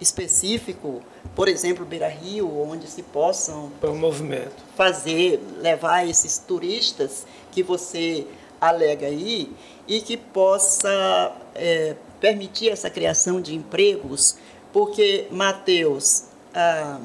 específico, 0.00 1.02
por 1.34 1.48
exemplo, 1.48 1.84
Beira 1.84 2.08
Rio, 2.08 2.60
onde 2.60 2.88
se 2.88 3.02
possam 3.02 3.70
para 3.80 3.90
o 3.90 3.96
movimento 3.96 4.64
fazer, 4.76 5.40
levar 5.60 6.08
esses 6.08 6.38
turistas 6.38 7.26
que 7.52 7.62
você 7.62 8.26
alega 8.60 9.06
aí 9.06 9.52
e 9.86 10.00
que 10.00 10.16
possa 10.16 11.32
é, 11.54 11.94
permitir 12.20 12.70
essa 12.70 12.90
criação 12.90 13.40
de 13.40 13.54
empregos, 13.54 14.36
porque 14.72 15.26
Mateus 15.30 16.24
ah, 16.58 16.98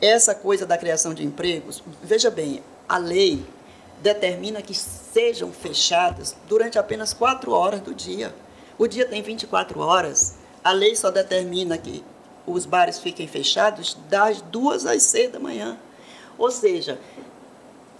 essa 0.00 0.34
coisa 0.34 0.66
da 0.66 0.76
criação 0.76 1.14
de 1.14 1.24
empregos, 1.24 1.82
veja 2.02 2.30
bem, 2.30 2.62
a 2.86 2.98
lei 2.98 3.46
determina 4.02 4.60
que 4.60 4.74
sejam 4.74 5.50
fechadas 5.50 6.36
durante 6.46 6.78
apenas 6.78 7.14
quatro 7.14 7.52
horas 7.52 7.80
do 7.80 7.94
dia. 7.94 8.34
O 8.76 8.86
dia 8.86 9.06
tem 9.06 9.22
24 9.22 9.80
horas. 9.80 10.34
A 10.62 10.72
lei 10.72 10.94
só 10.94 11.10
determina 11.10 11.78
que 11.78 12.04
os 12.46 12.66
bares 12.66 12.98
fiquem 12.98 13.26
fechados 13.26 13.96
das 14.10 14.42
duas 14.42 14.84
às 14.84 15.04
seis 15.04 15.32
da 15.32 15.38
manhã. 15.38 15.78
Ou 16.36 16.50
seja, 16.50 16.98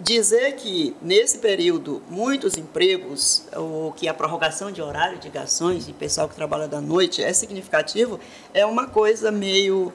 dizer 0.04 0.52
que 0.56 0.94
nesse 1.00 1.38
período 1.38 2.02
muitos 2.10 2.58
empregos, 2.58 3.42
ou 3.56 3.90
que 3.92 4.06
a 4.06 4.12
prorrogação 4.12 4.70
de 4.70 4.82
horário 4.82 5.18
de 5.18 5.30
gações 5.30 5.88
e 5.88 5.92
pessoal 5.92 6.28
que 6.28 6.34
trabalha 6.34 6.68
da 6.68 6.80
noite 6.80 7.22
é 7.22 7.32
significativo, 7.32 8.20
é 8.52 8.66
uma 8.66 8.86
coisa 8.86 9.32
meio 9.32 9.92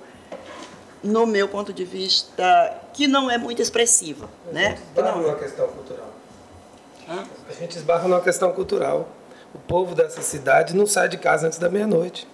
no 1.04 1.26
meu 1.26 1.48
ponto 1.48 1.72
de 1.72 1.86
vista, 1.86 2.82
que 2.92 3.08
não 3.08 3.30
é 3.30 3.38
muito 3.38 3.62
expressiva. 3.62 4.28
A 4.50 4.52
né? 4.52 4.70
gente 4.70 4.82
esbarra 4.90 5.22
numa 5.22 5.36
questão 5.36 5.68
cultural. 5.68 6.10
Hã? 7.08 7.24
A 7.48 7.54
gente 7.54 7.78
esbarra 7.78 8.08
numa 8.08 8.22
questão 8.22 8.52
cultural. 8.52 9.08
O 9.54 9.60
povo 9.60 9.96
dessa 9.96 10.22
cidade 10.22 10.76
não 10.76 10.86
sai 10.86 11.08
de 11.08 11.18
casa 11.18 11.48
antes 11.48 11.60
da 11.60 11.70
meia-noite. 11.70 12.28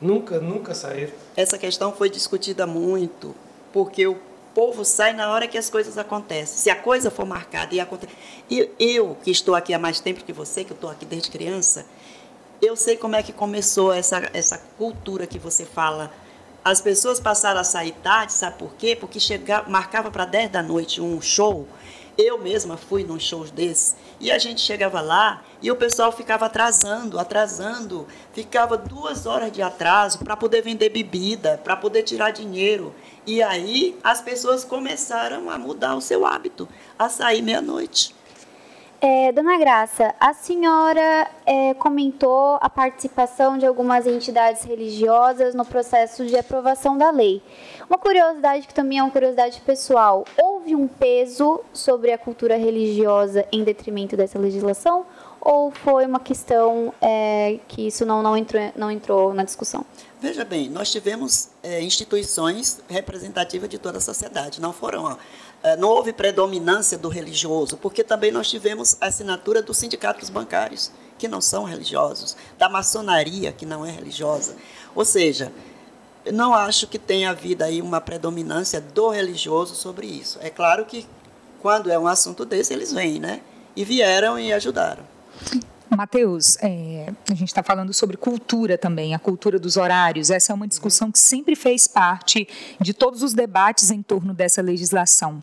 Nunca, 0.00 0.40
nunca 0.40 0.74
saíram. 0.74 1.12
Essa 1.36 1.56
questão 1.56 1.92
foi 1.92 2.10
discutida 2.10 2.66
muito, 2.66 3.34
porque 3.72 4.06
o 4.06 4.16
povo 4.54 4.84
sai 4.84 5.12
na 5.12 5.30
hora 5.30 5.46
que 5.46 5.58
as 5.58 5.70
coisas 5.70 5.96
acontecem. 5.98 6.58
Se 6.58 6.70
a 6.70 6.76
coisa 6.76 7.10
for 7.10 7.26
marcada 7.26 7.74
e 7.74 7.80
acontece. 7.80 8.12
E 8.50 8.70
eu, 8.78 9.16
que 9.22 9.30
estou 9.30 9.54
aqui 9.54 9.72
há 9.72 9.78
mais 9.78 10.00
tempo 10.00 10.24
que 10.24 10.32
você, 10.32 10.64
que 10.64 10.72
eu 10.72 10.74
estou 10.74 10.90
aqui 10.90 11.04
desde 11.04 11.30
criança, 11.30 11.86
eu 12.60 12.76
sei 12.76 12.96
como 12.96 13.16
é 13.16 13.22
que 13.22 13.32
começou 13.32 13.92
essa, 13.92 14.28
essa 14.32 14.58
cultura 14.76 15.26
que 15.26 15.38
você 15.38 15.64
fala 15.64 16.12
as 16.64 16.80
pessoas 16.80 17.18
passaram 17.18 17.60
a 17.60 17.64
sair 17.64 17.92
tarde, 18.02 18.32
sabe 18.32 18.58
por 18.58 18.74
quê? 18.74 18.94
Porque 18.94 19.18
chegava, 19.18 19.68
marcava 19.68 20.10
para 20.10 20.24
10 20.24 20.50
da 20.50 20.62
noite 20.62 21.00
um 21.00 21.20
show. 21.20 21.66
Eu 22.22 22.36
mesma 22.36 22.76
fui 22.76 23.02
num 23.02 23.18
show 23.18 23.44
desses. 23.44 23.96
E 24.20 24.30
a 24.30 24.38
gente 24.38 24.60
chegava 24.60 25.00
lá 25.00 25.42
e 25.62 25.70
o 25.70 25.76
pessoal 25.76 26.12
ficava 26.12 26.44
atrasando, 26.44 27.18
atrasando. 27.18 28.06
Ficava 28.34 28.76
duas 28.76 29.24
horas 29.24 29.50
de 29.50 29.62
atraso 29.62 30.18
para 30.18 30.36
poder 30.36 30.60
vender 30.60 30.90
bebida, 30.90 31.58
para 31.64 31.74
poder 31.74 32.02
tirar 32.02 32.30
dinheiro. 32.30 32.94
E 33.26 33.42
aí 33.42 33.98
as 34.04 34.20
pessoas 34.20 34.64
começaram 34.64 35.48
a 35.48 35.56
mudar 35.56 35.94
o 35.94 36.00
seu 36.02 36.26
hábito, 36.26 36.68
a 36.98 37.08
sair 37.08 37.40
meia-noite. 37.40 38.14
É, 39.02 39.32
Dona 39.32 39.56
Graça, 39.56 40.14
a 40.20 40.34
senhora 40.34 41.26
é, 41.46 41.72
comentou 41.72 42.58
a 42.60 42.68
participação 42.68 43.56
de 43.56 43.64
algumas 43.64 44.06
entidades 44.06 44.62
religiosas 44.62 45.54
no 45.54 45.64
processo 45.64 46.26
de 46.26 46.36
aprovação 46.36 46.98
da 46.98 47.10
lei. 47.10 47.42
Uma 47.88 47.96
curiosidade 47.96 48.66
que 48.66 48.74
também 48.74 48.98
é 48.98 49.02
uma 49.02 49.10
curiosidade 49.10 49.58
pessoal: 49.62 50.26
houve 50.36 50.74
um 50.76 50.86
peso 50.86 51.62
sobre 51.72 52.12
a 52.12 52.18
cultura 52.18 52.58
religiosa 52.58 53.46
em 53.50 53.64
detrimento 53.64 54.18
dessa 54.18 54.38
legislação? 54.38 55.06
Ou 55.40 55.70
foi 55.70 56.04
uma 56.04 56.20
questão 56.20 56.92
é, 57.00 57.58
que 57.66 57.86
isso 57.86 58.04
não, 58.04 58.22
não, 58.22 58.36
entrou, 58.36 58.70
não 58.76 58.90
entrou 58.90 59.32
na 59.32 59.42
discussão? 59.42 59.86
Veja 60.20 60.44
bem, 60.44 60.68
nós 60.68 60.92
tivemos 60.92 61.48
é, 61.62 61.80
instituições 61.80 62.82
representativas 62.86 63.70
de 63.70 63.78
toda 63.78 63.96
a 63.96 64.00
sociedade, 64.02 64.60
não 64.60 64.74
foram. 64.74 65.04
Ó, 65.04 65.16
não 65.78 65.88
houve 65.88 66.12
predominância 66.12 66.96
do 66.96 67.08
religioso, 67.08 67.76
porque 67.76 68.02
também 68.02 68.30
nós 68.30 68.48
tivemos 68.48 68.96
a 69.00 69.06
assinatura 69.06 69.62
dos 69.62 69.76
sindicatos 69.76 70.30
bancários, 70.30 70.90
que 71.18 71.28
não 71.28 71.40
são 71.40 71.64
religiosos, 71.64 72.36
da 72.58 72.68
maçonaria, 72.68 73.52
que 73.52 73.66
não 73.66 73.84
é 73.84 73.90
religiosa. 73.90 74.56
Ou 74.94 75.04
seja, 75.04 75.52
não 76.32 76.54
acho 76.54 76.86
que 76.86 76.98
tenha 76.98 77.30
havido 77.30 77.62
aí 77.62 77.82
uma 77.82 78.00
predominância 78.00 78.80
do 78.80 79.10
religioso 79.10 79.74
sobre 79.74 80.06
isso. 80.06 80.38
É 80.40 80.48
claro 80.48 80.86
que 80.86 81.06
quando 81.60 81.90
é 81.90 81.98
um 81.98 82.06
assunto 82.06 82.44
desse, 82.44 82.72
eles 82.72 82.92
vêm, 82.92 83.18
né? 83.18 83.42
E 83.76 83.84
vieram 83.84 84.38
e 84.38 84.52
ajudaram. 84.52 85.04
Matheus, 85.96 86.56
é, 86.62 87.12
a 87.28 87.34
gente 87.34 87.48
está 87.48 87.62
falando 87.62 87.92
sobre 87.92 88.16
cultura 88.16 88.78
também, 88.78 89.12
a 89.12 89.18
cultura 89.18 89.58
dos 89.58 89.76
horários. 89.76 90.30
Essa 90.30 90.52
é 90.52 90.54
uma 90.54 90.68
discussão 90.68 91.10
que 91.10 91.18
sempre 91.18 91.56
fez 91.56 91.88
parte 91.88 92.46
de 92.80 92.94
todos 92.94 93.22
os 93.22 93.34
debates 93.34 93.90
em 93.90 94.00
torno 94.00 94.32
dessa 94.32 94.62
legislação. 94.62 95.42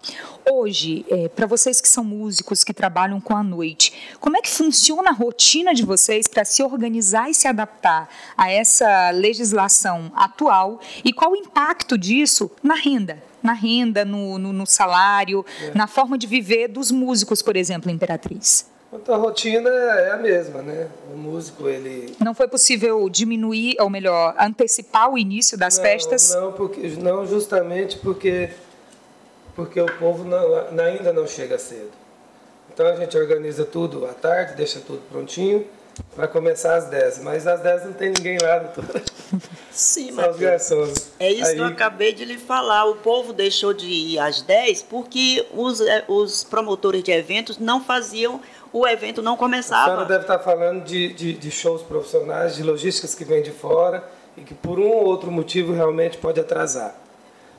Hoje, 0.49 1.05
é, 1.09 1.27
para 1.27 1.45
vocês 1.45 1.81
que 1.81 1.89
são 1.89 2.03
músicos, 2.03 2.63
que 2.63 2.73
trabalham 2.73 3.19
com 3.19 3.35
a 3.35 3.43
noite, 3.43 3.93
como 4.21 4.37
é 4.37 4.41
que 4.41 4.49
funciona 4.49 5.09
a 5.09 5.13
rotina 5.13 5.73
de 5.73 5.83
vocês 5.83 6.27
para 6.27 6.45
se 6.45 6.63
organizar 6.63 7.29
e 7.29 7.33
se 7.33 7.47
adaptar 7.47 8.09
a 8.37 8.49
essa 8.49 9.11
legislação 9.11 10.11
atual 10.15 10.79
e 11.03 11.11
qual 11.11 11.33
o 11.33 11.35
impacto 11.35 11.97
disso 11.97 12.49
na 12.63 12.75
renda? 12.75 13.21
Na 13.43 13.53
renda, 13.53 14.05
no, 14.05 14.37
no, 14.37 14.53
no 14.53 14.65
salário, 14.65 15.45
é. 15.61 15.77
na 15.77 15.87
forma 15.87 16.17
de 16.17 16.25
viver 16.25 16.69
dos 16.69 16.89
músicos, 16.89 17.41
por 17.41 17.55
exemplo, 17.55 17.91
Imperatriz? 17.91 18.76
Quanto 18.89 19.11
a 19.11 19.17
rotina 19.17 19.69
é 19.69 20.11
a 20.11 20.17
mesma, 20.17 20.61
né? 20.61 20.87
O 21.13 21.17
músico, 21.17 21.67
ele... 21.67 22.15
Não 22.23 22.33
foi 22.33 22.47
possível 22.47 23.09
diminuir, 23.09 23.75
ou 23.79 23.89
melhor, 23.89 24.33
antecipar 24.39 25.11
o 25.11 25.17
início 25.17 25.57
das 25.57 25.77
não, 25.77 25.83
festas? 25.83 26.33
Não, 26.33 26.53
porque, 26.53 26.87
não 26.97 27.25
justamente 27.25 27.97
porque, 27.97 28.49
porque 29.55 29.81
o 29.81 29.91
povo 29.97 30.23
não, 30.23 30.39
ainda 30.81 31.11
não 31.11 31.27
chega 31.27 31.59
cedo. 31.59 31.91
Então 32.73 32.87
a 32.87 32.95
gente 32.95 33.17
organiza 33.17 33.65
tudo 33.65 34.05
à 34.05 34.13
tarde, 34.13 34.53
deixa 34.55 34.79
tudo 34.79 35.01
prontinho 35.09 35.65
para 36.15 36.27
começar 36.27 36.75
às 36.75 36.85
10. 36.85 37.19
Mas 37.23 37.47
às 37.47 37.59
10 37.59 37.85
não 37.85 37.93
tem 37.93 38.11
ninguém 38.11 38.37
lá, 38.41 38.59
doutora. 38.59 39.03
Sim, 39.71 40.11
mas 40.11 40.35
os 40.35 40.37
garçons. 40.39 41.11
É 41.19 41.31
isso 41.31 41.45
Aí... 41.45 41.55
que 41.55 41.61
eu 41.61 41.65
acabei 41.65 42.13
de 42.13 42.25
lhe 42.25 42.37
falar. 42.37 42.85
O 42.85 42.95
povo 42.95 43.33
deixou 43.33 43.73
de 43.73 43.87
ir 43.87 44.19
às 44.19 44.41
10 44.41 44.83
porque 44.83 45.45
os, 45.53 45.81
é, 45.81 46.05
os 46.07 46.43
promotores 46.43 47.03
de 47.03 47.11
eventos 47.11 47.57
não 47.57 47.83
faziam 47.83 48.39
o 48.79 48.87
evento 48.87 49.21
não 49.21 49.35
começava. 49.35 49.81
A 49.81 49.85
senhora 49.85 50.05
deve 50.05 50.21
estar 50.21 50.39
falando 50.39 50.83
de, 50.83 51.13
de, 51.13 51.33
de 51.33 51.51
shows 51.51 51.81
profissionais, 51.81 52.55
de 52.55 52.63
logísticas 52.63 53.15
que 53.15 53.25
vêm 53.25 53.41
de 53.41 53.51
fora 53.51 54.03
e 54.35 54.41
que 54.41 54.53
por 54.53 54.79
um 54.79 54.87
ou 54.87 55.05
outro 55.05 55.31
motivo 55.31 55.73
realmente 55.73 56.17
pode 56.17 56.39
atrasar. 56.39 56.95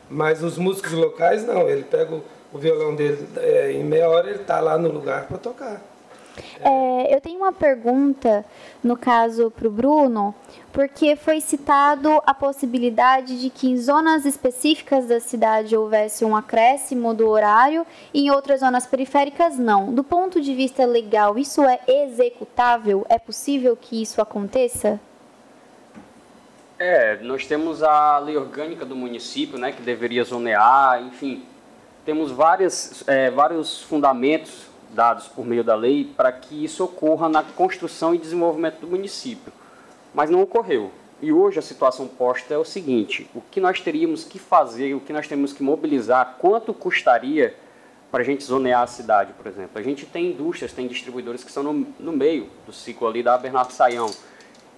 Mas 0.08 0.42
os 0.42 0.56
músicos 0.56 0.92
locais 0.92 1.44
não, 1.44 1.68
ele 1.68 1.82
pega 1.82 2.14
o, 2.14 2.22
o 2.52 2.58
violão 2.58 2.94
dele 2.94 3.28
é, 3.36 3.72
em 3.72 3.84
meia 3.84 4.08
hora 4.08 4.30
ele 4.30 4.40
está 4.40 4.60
lá 4.60 4.78
no 4.78 4.90
lugar 4.90 5.26
para 5.26 5.38
tocar. 5.38 5.82
É, 6.60 7.14
eu 7.14 7.20
tenho 7.20 7.38
uma 7.38 7.52
pergunta, 7.52 8.44
no 8.82 8.96
caso, 8.96 9.50
para 9.50 9.68
o 9.68 9.70
Bruno, 9.70 10.34
porque 10.72 11.16
foi 11.16 11.40
citado 11.40 12.22
a 12.26 12.34
possibilidade 12.34 13.40
de 13.40 13.50
que 13.50 13.68
em 13.68 13.76
zonas 13.76 14.24
específicas 14.24 15.06
da 15.06 15.20
cidade 15.20 15.76
houvesse 15.76 16.24
um 16.24 16.36
acréscimo 16.36 17.14
do 17.14 17.28
horário 17.28 17.86
e 18.12 18.26
em 18.26 18.30
outras 18.30 18.60
zonas 18.60 18.86
periféricas 18.86 19.58
não. 19.58 19.92
Do 19.92 20.04
ponto 20.04 20.40
de 20.40 20.54
vista 20.54 20.84
legal, 20.84 21.38
isso 21.38 21.62
é 21.62 21.80
executável? 21.86 23.04
É 23.08 23.18
possível 23.18 23.76
que 23.76 24.00
isso 24.00 24.20
aconteça? 24.20 25.00
É, 26.78 27.16
nós 27.22 27.44
temos 27.44 27.82
a 27.82 28.18
lei 28.18 28.36
orgânica 28.36 28.84
do 28.84 28.94
município, 28.94 29.58
né, 29.58 29.72
que 29.72 29.82
deveria 29.82 30.22
zonear, 30.22 31.02
enfim, 31.02 31.42
temos 32.04 32.30
várias, 32.30 33.02
é, 33.08 33.30
vários 33.30 33.82
fundamentos 33.82 34.67
dados 34.90 35.28
por 35.28 35.44
meio 35.44 35.62
da 35.62 35.74
lei 35.74 36.12
para 36.16 36.32
que 36.32 36.64
isso 36.64 36.84
ocorra 36.84 37.28
na 37.28 37.42
construção 37.42 38.14
e 38.14 38.18
desenvolvimento 38.18 38.80
do 38.80 38.86
município. 38.86 39.52
Mas 40.14 40.30
não 40.30 40.42
ocorreu. 40.42 40.90
E 41.20 41.32
hoje 41.32 41.58
a 41.58 41.62
situação 41.62 42.06
posta 42.06 42.54
é 42.54 42.58
o 42.58 42.64
seguinte: 42.64 43.28
o 43.34 43.40
que 43.40 43.60
nós 43.60 43.80
teríamos 43.80 44.24
que 44.24 44.38
fazer, 44.38 44.94
o 44.94 45.00
que 45.00 45.12
nós 45.12 45.26
temos 45.26 45.52
que 45.52 45.62
mobilizar, 45.62 46.36
quanto 46.38 46.72
custaria 46.72 47.54
para 48.10 48.22
a 48.22 48.24
gente 48.24 48.44
zonear 48.44 48.82
a 48.82 48.86
cidade, 48.86 49.32
por 49.32 49.46
exemplo? 49.46 49.78
A 49.78 49.82
gente 49.82 50.06
tem 50.06 50.30
indústrias, 50.30 50.72
tem 50.72 50.86
distribuidores 50.86 51.42
que 51.42 51.48
estão 51.48 51.62
no, 51.62 51.86
no 51.98 52.12
meio 52.12 52.48
do 52.66 52.72
ciclo 52.72 53.06
ali 53.08 53.22
da 53.22 53.36
Bernardo 53.36 53.72
Saião. 53.72 54.10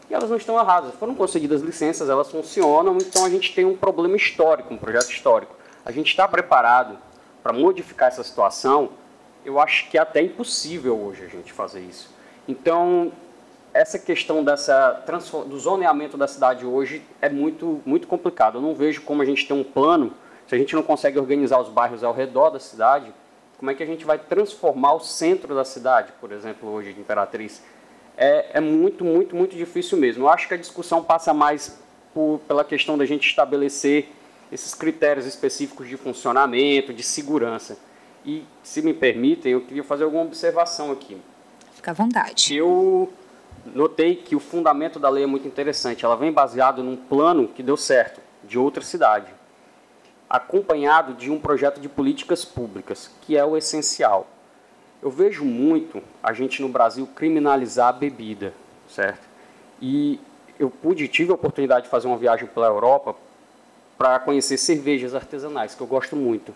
E 0.09 0.15
elas 0.15 0.29
não 0.29 0.37
estão 0.37 0.59
erradas. 0.59 0.95
Foram 0.95 1.15
concedidas 1.15 1.61
licenças, 1.61 2.09
elas 2.09 2.31
funcionam, 2.31 2.97
então 2.97 3.25
a 3.25 3.31
gente 3.31 3.55
tem 3.55 3.65
um 3.65 3.77
problema 3.77 4.17
histórico, 4.17 4.75
um 4.75 4.79
projeto 4.79 5.11
histórico. 5.11 5.55
A 5.85 5.93
gente 5.93 6.09
está 6.09 6.27
preparado 6.27 6.99
para 7.43 7.53
modificar 7.53 8.09
essa 8.09 8.25
situação 8.25 8.91
eu 9.45 9.61
acho 9.61 9.91
que 9.91 9.99
é 9.99 10.01
até 10.01 10.23
impossível 10.23 10.99
hoje 10.99 11.25
a 11.25 11.29
gente 11.29 11.53
fazer 11.53 11.81
isso. 11.81 12.11
Então, 12.47 13.13
essa 13.73 13.99
questão 13.99 14.43
dessa 14.43 15.05
do 15.47 15.59
zoneamento 15.59 16.17
da 16.17 16.27
cidade 16.27 16.67
hoje 16.67 17.03
é 17.21 17.29
muito, 17.29 17.81
muito 17.85 18.07
complicado. 18.07 18.59
Eu 18.59 18.63
não 18.63 18.75
vejo 18.75 19.03
como 19.03 19.23
a 19.23 19.25
gente 19.25 19.47
tem 19.47 19.57
um 19.57 19.65
plano, 19.65 20.13
se 20.47 20.55
a 20.55 20.59
gente 20.59 20.75
não 20.75 20.83
consegue 20.83 21.19
organizar 21.19 21.61
os 21.61 21.69
bairros 21.69 22.03
ao 22.03 22.13
redor 22.13 22.51
da 22.51 22.59
cidade, 22.59 23.13
como 23.59 23.71
é 23.71 23.75
que 23.75 23.83
a 23.83 23.87
gente 23.87 24.05
vai 24.05 24.19
transformar 24.19 24.95
o 24.95 25.01
centro 25.01 25.55
da 25.55 25.65
cidade, 25.65 26.13
por 26.21 26.33
exemplo, 26.33 26.69
hoje 26.71 26.93
de 26.93 27.01
Imperatriz? 27.01 27.63
É, 28.17 28.53
é 28.55 28.61
muito, 28.61 29.05
muito, 29.05 29.37
muito 29.37 29.55
difícil 29.55 29.99
mesmo. 29.99 30.25
Eu 30.25 30.29
acho 30.29 30.49
que 30.49 30.55
a 30.55 30.57
discussão 30.57 31.05
passa 31.05 31.33
mais 31.33 31.79
por, 32.13 32.41
pela 32.49 32.65
questão 32.65 32.99
da 32.99 33.05
gente 33.05 33.29
estabelecer 33.29 34.09
esses 34.51 34.75
critérios 34.75 35.27
específicos 35.27 35.89
de 35.89 35.97
funcionamento, 35.97 36.93
de 36.93 37.03
segurança. 37.03 37.79
E, 38.25 38.45
se 38.63 38.83
me 38.83 38.93
permitem, 38.93 39.53
eu 39.53 39.63
queria 39.63 39.85
fazer 39.85 40.05
alguma 40.05 40.25
observação 40.25 40.93
aqui. 40.93 41.17
Fica 41.75 41.91
à 41.91 41.95
vontade. 41.95 42.55
Eu 42.55 43.11
notei 43.75 44.17
que 44.17 44.37
o 44.37 44.41
fundamento 44.41 44.99
da 44.99 45.09
lei 45.09 45.25
é 45.25 45.27
muito 45.27 45.49
interessante. 45.49 46.05
Ela 46.05 46.17
vem 46.17 46.33
baseado 46.33 46.83
num 46.83 46.97
plano 46.97 47.49
que 47.49 47.63
deu 47.63 47.77
certo, 47.77 48.21
de 48.45 48.59
outra 48.59 48.83
cidade, 48.83 49.33
acompanhado 50.29 51.15
de 51.15 51.31
um 51.31 51.41
projeto 51.41 51.81
de 51.81 51.89
políticas 51.89 52.45
públicas, 52.45 53.11
que 53.23 53.37
é 53.37 53.45
o 53.45 53.57
essencial. 53.57 54.27
Eu 55.03 55.11
vejo 55.11 55.45
muito 55.45 56.03
a 56.23 56.33
gente 56.33 56.61
no 56.61 56.69
Brasil 56.69 57.09
criminalizar 57.15 57.89
a 57.89 57.93
bebida, 57.93 58.53
certo? 58.89 59.27
E 59.81 60.21
eu 60.59 60.69
pude, 60.71 61.09
tive 61.09 61.31
a 61.31 61.35
oportunidade 61.35 61.85
de 61.85 61.91
fazer 61.91 62.07
uma 62.07 62.19
viagem 62.19 62.47
pela 62.47 62.67
Europa 62.67 63.17
para 63.97 64.19
conhecer 64.19 64.59
cervejas 64.59 65.15
artesanais, 65.15 65.75
que 65.75 65.81
eu 65.81 65.87
gosto 65.87 66.15
muito. 66.15 66.55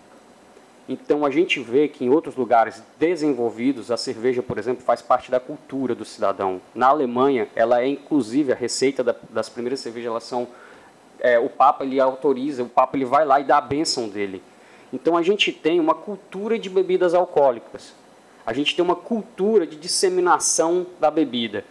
Então 0.89 1.25
a 1.25 1.31
gente 1.31 1.61
vê 1.61 1.89
que 1.89 2.05
em 2.05 2.11
outros 2.11 2.37
lugares 2.37 2.83
desenvolvidos 2.99 3.91
a 3.91 3.97
cerveja, 3.97 4.43
por 4.43 4.59
exemplo, 4.59 4.85
faz 4.85 5.01
parte 5.01 5.31
da 5.31 5.41
cultura 5.41 5.95
do 5.95 6.05
cidadão. 6.05 6.61
Na 6.75 6.89
Alemanha, 6.89 7.49
ela 7.57 7.81
é 7.81 7.89
inclusive 7.89 8.53
a 8.53 8.57
receita 8.57 9.03
da, 9.03 9.15
das 9.31 9.49
primeiras 9.49 9.81
cervejas, 9.81 10.11
elas 10.11 10.25
são 10.25 10.47
é, 11.21 11.39
o 11.39 11.49
Papa 11.49 11.85
ele 11.85 11.99
autoriza, 11.99 12.63
o 12.63 12.69
Papa 12.69 12.97
ele 12.97 13.07
vai 13.07 13.25
lá 13.25 13.41
e 13.41 13.45
dá 13.45 13.57
a 13.57 13.63
bênção 13.63 14.09
dele. 14.09 14.43
Então 14.93 15.17
a 15.17 15.23
gente 15.23 15.51
tem 15.53 15.81
uma 15.81 15.95
cultura 15.95 16.59
de 16.59 16.69
bebidas 16.69 17.15
alcoólicas. 17.15 17.95
A 18.45 18.53
gente 18.53 18.77
tem 18.77 18.85
uma 18.85 18.95
cultura 18.95 19.67
de 19.67 19.77
disseminação 19.77 20.87
da 21.01 21.11
bebida, 21.11 21.65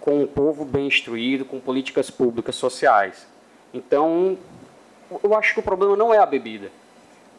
com 0.00 0.22
um 0.22 0.26
povo 0.26 0.64
bem 0.64 0.86
instruído, 0.86 1.44
com 1.44 1.60
políticas 1.60 2.10
públicas 2.10 2.56
sociais. 2.56 3.26
Então, 3.74 4.38
eu 5.22 5.34
acho 5.34 5.52
que 5.52 5.60
o 5.60 5.62
problema 5.62 5.94
não 5.94 6.14
é 6.14 6.16
a 6.16 6.24
bebida 6.24 6.70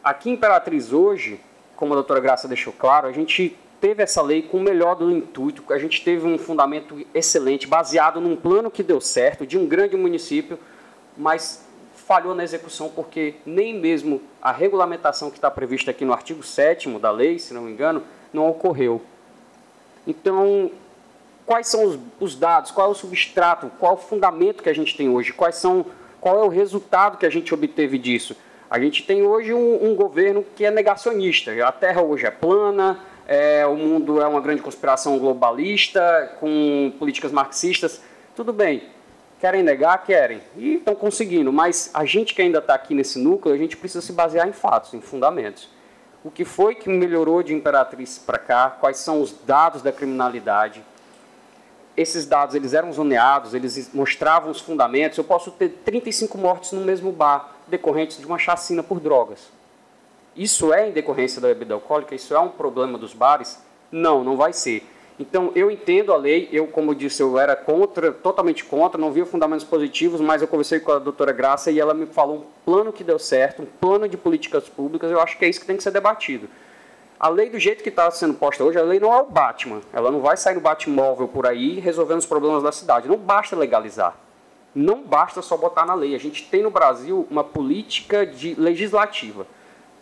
Aqui 0.08 0.30
em 0.30 0.32
Imperatriz 0.32 0.90
hoje, 0.90 1.38
como 1.76 1.92
a 1.92 1.96
doutora 1.96 2.18
Graça 2.18 2.48
deixou 2.48 2.72
claro, 2.72 3.06
a 3.06 3.12
gente 3.12 3.54
teve 3.78 4.02
essa 4.02 4.22
lei 4.22 4.40
com 4.40 4.56
o 4.56 4.62
melhor 4.62 4.94
do 4.94 5.10
intuito, 5.10 5.62
a 5.70 5.78
gente 5.78 6.02
teve 6.02 6.26
um 6.26 6.38
fundamento 6.38 7.06
excelente, 7.12 7.66
baseado 7.66 8.18
num 8.18 8.34
plano 8.34 8.70
que 8.70 8.82
deu 8.82 9.02
certo, 9.02 9.46
de 9.46 9.58
um 9.58 9.66
grande 9.66 9.98
município, 9.98 10.58
mas 11.14 11.62
falhou 11.94 12.34
na 12.34 12.42
execução 12.42 12.88
porque 12.88 13.34
nem 13.44 13.78
mesmo 13.78 14.22
a 14.40 14.50
regulamentação 14.50 15.28
que 15.28 15.36
está 15.36 15.50
prevista 15.50 15.90
aqui 15.90 16.06
no 16.06 16.14
artigo 16.14 16.42
7 16.42 16.88
da 16.98 17.10
lei, 17.10 17.38
se 17.38 17.52
não 17.52 17.60
me 17.60 17.72
engano, 17.72 18.02
não 18.32 18.48
ocorreu. 18.48 19.02
Então, 20.06 20.70
quais 21.44 21.66
são 21.66 21.84
os, 21.84 21.98
os, 22.18 22.34
dados, 22.34 22.70
qual 22.70 22.88
é 22.88 22.90
o 22.92 22.94
substrato, 22.94 23.70
qual 23.78 23.92
é 23.92 23.94
o 23.96 23.98
fundamento 23.98 24.62
que 24.62 24.70
a 24.70 24.74
gente 24.74 24.96
tem 24.96 25.10
hoje, 25.10 25.34
quais 25.34 25.56
são, 25.56 25.84
qual 26.18 26.38
é 26.38 26.46
o 26.46 26.48
resultado 26.48 27.18
que 27.18 27.26
a 27.26 27.30
gente 27.30 27.52
obteve 27.52 27.98
disso? 27.98 28.34
A 28.70 28.78
gente 28.78 29.02
tem 29.02 29.22
hoje 29.22 29.54
um, 29.54 29.90
um 29.90 29.94
governo 29.94 30.44
que 30.54 30.62
é 30.62 30.70
negacionista. 30.70 31.50
A 31.66 31.72
Terra 31.72 32.02
hoje 32.02 32.26
é 32.26 32.30
plana, 32.30 33.00
é, 33.26 33.66
o 33.66 33.74
mundo 33.74 34.20
é 34.20 34.28
uma 34.28 34.42
grande 34.42 34.60
conspiração 34.60 35.18
globalista, 35.18 36.36
com 36.38 36.92
políticas 36.98 37.32
marxistas. 37.32 38.02
Tudo 38.36 38.52
bem, 38.52 38.82
querem 39.40 39.62
negar? 39.62 40.04
Querem. 40.04 40.42
E 40.54 40.74
estão 40.74 40.94
conseguindo. 40.94 41.50
Mas 41.50 41.90
a 41.94 42.04
gente 42.04 42.34
que 42.34 42.42
ainda 42.42 42.58
está 42.58 42.74
aqui 42.74 42.94
nesse 42.94 43.18
núcleo, 43.18 43.54
a 43.54 43.58
gente 43.58 43.74
precisa 43.74 44.02
se 44.02 44.12
basear 44.12 44.46
em 44.46 44.52
fatos, 44.52 44.92
em 44.92 45.00
fundamentos. 45.00 45.70
O 46.22 46.30
que 46.30 46.44
foi 46.44 46.74
que 46.74 46.90
melhorou 46.90 47.42
de 47.42 47.54
Imperatriz 47.54 48.18
para 48.18 48.36
cá? 48.36 48.76
Quais 48.78 48.98
são 48.98 49.22
os 49.22 49.32
dados 49.46 49.80
da 49.80 49.92
criminalidade? 49.92 50.84
Esses 51.96 52.26
dados 52.26 52.54
eles 52.54 52.74
eram 52.74 52.92
zoneados, 52.92 53.54
eles 53.54 53.90
mostravam 53.94 54.50
os 54.50 54.60
fundamentos. 54.60 55.16
Eu 55.16 55.24
posso 55.24 55.50
ter 55.52 55.70
35 55.70 56.36
mortes 56.36 56.72
no 56.72 56.82
mesmo 56.82 57.10
bar 57.10 57.57
decorrentes 57.68 58.18
de 58.18 58.26
uma 58.26 58.38
chacina 58.38 58.82
por 58.82 59.00
drogas. 59.00 59.50
Isso 60.34 60.72
é 60.72 60.88
em 60.88 60.92
decorrência 60.92 61.40
da 61.40 61.48
bebida 61.48 61.74
alcoólica? 61.74 62.14
Isso 62.14 62.34
é 62.34 62.38
um 62.38 62.48
problema 62.48 62.96
dos 62.96 63.12
bares? 63.12 63.62
Não, 63.90 64.22
não 64.22 64.36
vai 64.36 64.52
ser. 64.52 64.86
Então, 65.18 65.50
eu 65.56 65.68
entendo 65.68 66.12
a 66.12 66.16
lei, 66.16 66.48
eu, 66.52 66.68
como 66.68 66.94
disse, 66.94 67.20
eu 67.20 67.38
era 67.38 67.56
contra, 67.56 68.12
totalmente 68.12 68.64
contra, 68.64 69.00
não 69.00 69.10
via 69.10 69.26
fundamentos 69.26 69.64
positivos, 69.64 70.20
mas 70.20 70.40
eu 70.40 70.46
conversei 70.46 70.78
com 70.78 70.92
a 70.92 70.98
doutora 71.00 71.32
Graça 71.32 71.72
e 71.72 71.80
ela 71.80 71.92
me 71.92 72.06
falou 72.06 72.36
um 72.36 72.44
plano 72.64 72.92
que 72.92 73.02
deu 73.02 73.18
certo, 73.18 73.62
um 73.62 73.66
plano 73.66 74.08
de 74.08 74.16
políticas 74.16 74.68
públicas, 74.68 75.10
eu 75.10 75.20
acho 75.20 75.36
que 75.36 75.44
é 75.44 75.48
isso 75.48 75.60
que 75.60 75.66
tem 75.66 75.76
que 75.76 75.82
ser 75.82 75.90
debatido. 75.90 76.48
A 77.18 77.28
lei 77.28 77.50
do 77.50 77.58
jeito 77.58 77.82
que 77.82 77.88
está 77.88 78.08
sendo 78.12 78.34
posta 78.34 78.62
hoje, 78.62 78.78
a 78.78 78.82
lei 78.82 79.00
não 79.00 79.12
é 79.12 79.20
o 79.20 79.26
Batman. 79.26 79.80
Ela 79.92 80.12
não 80.12 80.20
vai 80.20 80.36
sair 80.36 80.54
no 80.54 80.60
Batmóvel 80.60 81.26
por 81.26 81.46
aí 81.46 81.80
resolvendo 81.80 82.18
os 82.18 82.26
problemas 82.26 82.62
da 82.62 82.70
cidade. 82.70 83.08
Não 83.08 83.16
basta 83.16 83.56
legalizar. 83.56 84.16
Não 84.78 85.02
basta 85.02 85.42
só 85.42 85.56
botar 85.56 85.84
na 85.84 85.94
lei. 85.94 86.14
A 86.14 86.20
gente 86.20 86.44
tem 86.44 86.62
no 86.62 86.70
Brasil 86.70 87.26
uma 87.28 87.42
política 87.42 88.24
de 88.24 88.54
legislativa. 88.54 89.44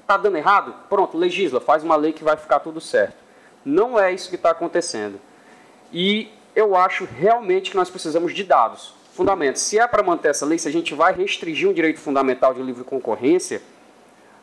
Está 0.02 0.18
dando 0.18 0.36
errado? 0.36 0.74
Pronto, 0.90 1.16
legisla, 1.16 1.62
faz 1.62 1.82
uma 1.82 1.96
lei 1.96 2.12
que 2.12 2.22
vai 2.22 2.36
ficar 2.36 2.60
tudo 2.60 2.78
certo. 2.78 3.16
Não 3.64 3.98
é 3.98 4.12
isso 4.12 4.28
que 4.28 4.36
está 4.36 4.50
acontecendo. 4.50 5.18
E 5.90 6.28
eu 6.54 6.76
acho 6.76 7.06
realmente 7.06 7.70
que 7.70 7.76
nós 7.76 7.88
precisamos 7.88 8.34
de 8.34 8.44
dados, 8.44 8.92
fundamentos. 9.14 9.62
Se 9.62 9.78
é 9.78 9.88
para 9.88 10.02
manter 10.02 10.28
essa 10.28 10.44
lei, 10.44 10.58
se 10.58 10.68
a 10.68 10.72
gente 10.72 10.94
vai 10.94 11.14
restringir 11.14 11.66
um 11.66 11.72
direito 11.72 11.98
fundamental 11.98 12.52
de 12.52 12.60
livre 12.60 12.84
concorrência, 12.84 13.62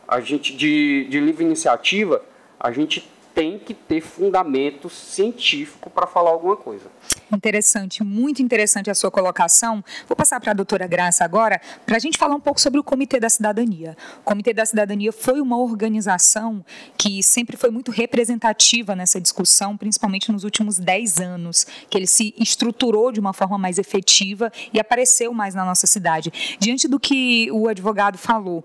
a 0.07 0.19
gente 0.19 0.57
de, 0.57 1.05
de 1.11 1.19
livre 1.19 1.45
iniciativa, 1.45 2.23
a 2.59 2.71
gente 2.71 3.07
tem 3.35 3.59
que 3.59 3.75
ter 3.75 4.01
fundamento 4.01 4.89
científico 4.89 5.91
para 5.91 6.07
falar 6.07 6.31
alguma 6.31 6.57
coisa. 6.57 6.89
Interessante, 7.35 8.03
muito 8.03 8.41
interessante 8.41 8.91
a 8.91 8.95
sua 8.95 9.09
colocação. 9.09 9.83
Vou 10.07 10.15
passar 10.15 10.39
para 10.39 10.51
a 10.51 10.53
doutora 10.53 10.85
Graça 10.85 11.25
agora, 11.25 11.59
para 11.85 11.95
a 11.95 11.99
gente 11.99 12.17
falar 12.17 12.35
um 12.35 12.39
pouco 12.39 12.61
sobre 12.61 12.79
o 12.79 12.83
Comitê 12.83 13.19
da 13.19 13.29
Cidadania. 13.29 13.97
O 14.19 14.23
Comitê 14.23 14.53
da 14.53 14.65
Cidadania 14.65 15.11
foi 15.11 15.41
uma 15.41 15.57
organização 15.57 16.63
que 16.97 17.23
sempre 17.23 17.57
foi 17.57 17.71
muito 17.71 17.91
representativa 17.91 18.95
nessa 18.95 19.19
discussão, 19.19 19.75
principalmente 19.75 20.31
nos 20.31 20.43
últimos 20.43 20.77
10 20.77 21.19
anos, 21.19 21.65
que 21.89 21.97
ele 21.97 22.07
se 22.07 22.33
estruturou 22.37 23.11
de 23.11 23.19
uma 23.19 23.33
forma 23.33 23.57
mais 23.57 23.77
efetiva 23.77 24.51
e 24.71 24.79
apareceu 24.79 25.33
mais 25.33 25.55
na 25.55 25.65
nossa 25.65 25.87
cidade. 25.87 26.31
Diante 26.59 26.87
do 26.87 26.99
que 26.99 27.49
o 27.51 27.67
advogado 27.67 28.17
falou, 28.17 28.63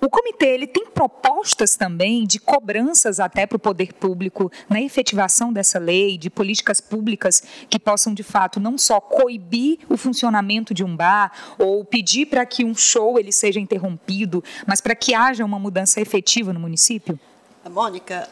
o 0.00 0.08
comitê 0.08 0.46
ele 0.46 0.66
tem 0.66 0.86
propostas 0.86 1.76
também 1.76 2.24
de 2.24 2.38
cobranças 2.38 3.18
até 3.18 3.46
para 3.46 3.56
o 3.56 3.60
poder 3.60 3.92
público 3.92 4.52
na 4.68 4.80
efetivação 4.80 5.52
dessa 5.52 5.78
lei, 5.78 6.16
de 6.16 6.30
políticas 6.30 6.80
públicas 6.80 7.42
que 7.68 7.78
possam, 7.78 8.03
de 8.12 8.22
fato, 8.22 8.58
não 8.60 8.76
só 8.76 9.00
coibir 9.00 9.78
o 9.88 9.96
funcionamento 9.96 10.74
de 10.74 10.84
um 10.84 10.96
bar 10.96 11.32
ou 11.58 11.84
pedir 11.84 12.26
para 12.26 12.44
que 12.44 12.64
um 12.64 12.74
show 12.74 13.18
ele 13.18 13.32
seja 13.32 13.60
interrompido, 13.60 14.42
mas 14.66 14.80
para 14.80 14.94
que 14.94 15.14
haja 15.14 15.44
uma 15.44 15.58
mudança 15.58 16.00
efetiva 16.00 16.52
no 16.52 16.60
município? 16.60 17.18
Mônica, 17.70 18.28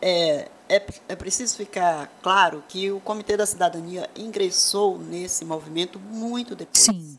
é, 0.00 0.48
é, 0.68 0.82
é, 1.08 1.16
preciso 1.16 1.56
ficar 1.56 2.10
claro 2.22 2.62
que 2.68 2.90
o 2.90 3.00
Comitê 3.00 3.36
da 3.36 3.44
Cidadania 3.44 4.08
ingressou 4.16 4.98
nesse 4.98 5.44
movimento 5.44 5.98
muito 5.98 6.54
depois. 6.54 6.84
Sim. 6.84 7.18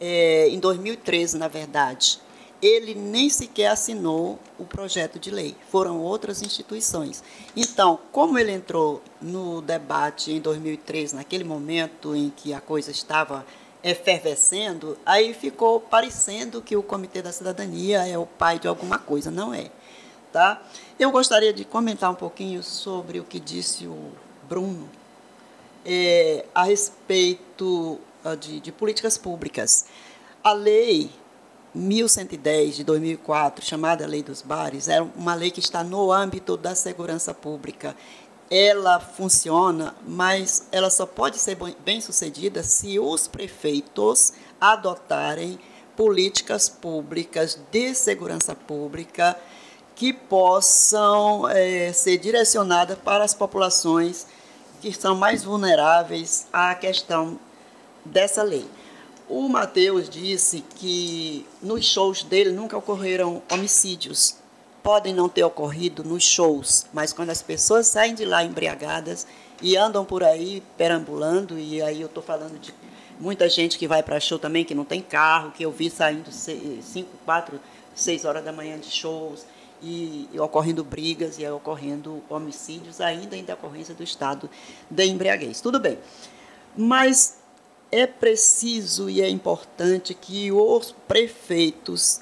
É, 0.00 0.48
em 0.48 0.60
2013, 0.60 1.38
na 1.38 1.48
verdade 1.48 2.20
ele 2.60 2.94
nem 2.94 3.30
sequer 3.30 3.68
assinou 3.68 4.38
o 4.58 4.64
projeto 4.64 5.18
de 5.18 5.30
lei, 5.30 5.56
foram 5.70 6.00
outras 6.00 6.42
instituições. 6.42 7.22
Então, 7.56 7.98
como 8.10 8.38
ele 8.38 8.52
entrou 8.52 9.02
no 9.20 9.62
debate 9.62 10.32
em 10.32 10.40
2003, 10.40 11.12
naquele 11.12 11.44
momento 11.44 12.14
em 12.14 12.30
que 12.30 12.52
a 12.52 12.60
coisa 12.60 12.90
estava 12.90 13.46
efervescendo, 13.82 14.98
aí 15.06 15.32
ficou 15.32 15.80
parecendo 15.80 16.60
que 16.60 16.76
o 16.76 16.82
Comitê 16.82 17.22
da 17.22 17.32
Cidadania 17.32 18.06
é 18.06 18.18
o 18.18 18.26
pai 18.26 18.58
de 18.58 18.66
alguma 18.66 18.98
coisa, 18.98 19.30
não 19.30 19.54
é. 19.54 19.70
Tá? 20.32 20.60
Eu 20.98 21.10
gostaria 21.10 21.52
de 21.52 21.64
comentar 21.64 22.10
um 22.10 22.14
pouquinho 22.14 22.62
sobre 22.62 23.20
o 23.20 23.24
que 23.24 23.40
disse 23.40 23.86
o 23.86 24.12
Bruno 24.48 24.88
é, 25.86 26.44
a 26.54 26.64
respeito 26.64 27.98
ah, 28.24 28.34
de, 28.34 28.60
de 28.60 28.70
políticas 28.70 29.16
públicas. 29.16 29.86
A 30.44 30.52
lei 30.52 31.10
1110 31.78 32.76
de 32.76 32.84
2004, 32.84 33.64
chamada 33.64 34.06
Lei 34.06 34.22
dos 34.22 34.42
Bares, 34.42 34.88
é 34.88 35.00
uma 35.00 35.34
lei 35.34 35.50
que 35.50 35.60
está 35.60 35.84
no 35.84 36.10
âmbito 36.10 36.56
da 36.56 36.74
segurança 36.74 37.32
pública. 37.32 37.94
Ela 38.50 38.98
funciona, 38.98 39.94
mas 40.06 40.66
ela 40.72 40.90
só 40.90 41.06
pode 41.06 41.38
ser 41.38 41.56
bem 41.84 42.00
sucedida 42.00 42.62
se 42.62 42.98
os 42.98 43.28
prefeitos 43.28 44.32
adotarem 44.60 45.58
políticas 45.96 46.68
públicas 46.68 47.58
de 47.70 47.94
segurança 47.94 48.54
pública 48.54 49.38
que 49.94 50.12
possam 50.12 51.48
é, 51.48 51.92
ser 51.92 52.18
direcionadas 52.18 52.98
para 52.98 53.24
as 53.24 53.34
populações 53.34 54.26
que 54.80 54.92
são 54.92 55.16
mais 55.16 55.44
vulneráveis 55.44 56.46
à 56.52 56.74
questão 56.74 57.38
dessa 58.04 58.42
lei. 58.42 58.66
O 59.28 59.46
Mateus 59.46 60.08
disse 60.08 60.64
que 60.76 61.46
nos 61.60 61.84
shows 61.84 62.22
dele 62.22 62.50
nunca 62.50 62.78
ocorreram 62.78 63.42
homicídios. 63.52 64.36
Podem 64.82 65.12
não 65.12 65.28
ter 65.28 65.44
ocorrido 65.44 66.02
nos 66.02 66.24
shows, 66.24 66.86
mas 66.94 67.12
quando 67.12 67.28
as 67.28 67.42
pessoas 67.42 67.86
saem 67.86 68.14
de 68.14 68.24
lá 68.24 68.42
embriagadas 68.42 69.26
e 69.60 69.76
andam 69.76 70.02
por 70.02 70.24
aí 70.24 70.62
perambulando, 70.78 71.58
e 71.58 71.82
aí 71.82 72.00
eu 72.00 72.06
estou 72.06 72.22
falando 72.22 72.58
de 72.58 72.72
muita 73.20 73.50
gente 73.50 73.76
que 73.76 73.86
vai 73.86 74.02
para 74.02 74.18
show 74.18 74.38
também, 74.38 74.64
que 74.64 74.74
não 74.74 74.84
tem 74.84 75.02
carro, 75.02 75.50
que 75.50 75.62
eu 75.62 75.70
vi 75.70 75.90
saindo 75.90 76.32
5, 76.32 76.82
4, 77.26 77.60
6 77.94 78.24
horas 78.24 78.42
da 78.42 78.52
manhã 78.52 78.78
de 78.78 78.90
shows, 78.90 79.44
e, 79.82 80.26
e, 80.32 80.40
ocorrendo 80.40 80.82
brigas 80.82 81.38
e 81.38 81.46
ocorrendo 81.46 82.22
homicídios, 82.30 83.00
ainda 83.00 83.36
em 83.36 83.44
decorrência 83.44 83.94
do 83.94 84.02
estado 84.02 84.48
de 84.90 85.04
embriaguez. 85.04 85.60
Tudo 85.60 85.78
bem. 85.78 85.98
Mas 86.76 87.37
é 87.90 88.06
preciso 88.06 89.08
e 89.08 89.20
é 89.22 89.28
importante 89.28 90.14
que 90.14 90.52
os 90.52 90.94
prefeitos 91.06 92.20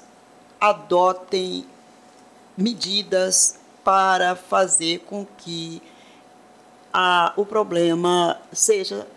adotem 0.59 1.65
medidas 2.57 3.59
para 3.83 4.35
fazer 4.35 4.99
com 4.99 5.25
que 5.37 5.81
a, 6.91 7.33
o 7.35 7.45
problema 7.45 8.39
seja 8.51 9.07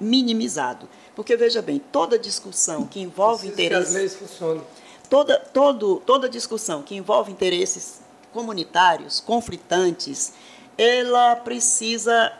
minimizado. 0.00 0.88
Porque, 1.14 1.36
veja 1.36 1.62
bem, 1.62 1.78
toda 1.78 2.18
discussão 2.18 2.86
que 2.86 3.00
envolve 3.00 3.48
interesses. 3.48 3.88
Que 3.90 3.94
as 3.94 3.94
leis 3.94 4.14
funcionem. 4.14 4.62
Toda, 5.08 5.38
todo, 5.38 6.02
toda 6.04 6.28
discussão 6.28 6.82
que 6.82 6.94
envolve 6.94 7.30
interesses 7.30 8.00
comunitários, 8.32 9.20
conflitantes, 9.20 10.32
ela 10.76 11.36
precisa 11.36 12.32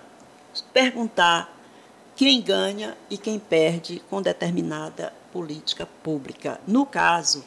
perguntar 0.73 1.56
quem 2.17 2.41
ganha 2.41 2.97
e 3.11 3.19
quem 3.19 3.39
perde 3.39 4.03
com 4.09 4.23
determinada 4.23 5.13
política 5.33 5.87
pública. 6.03 6.59
No 6.67 6.87
caso, 6.87 7.45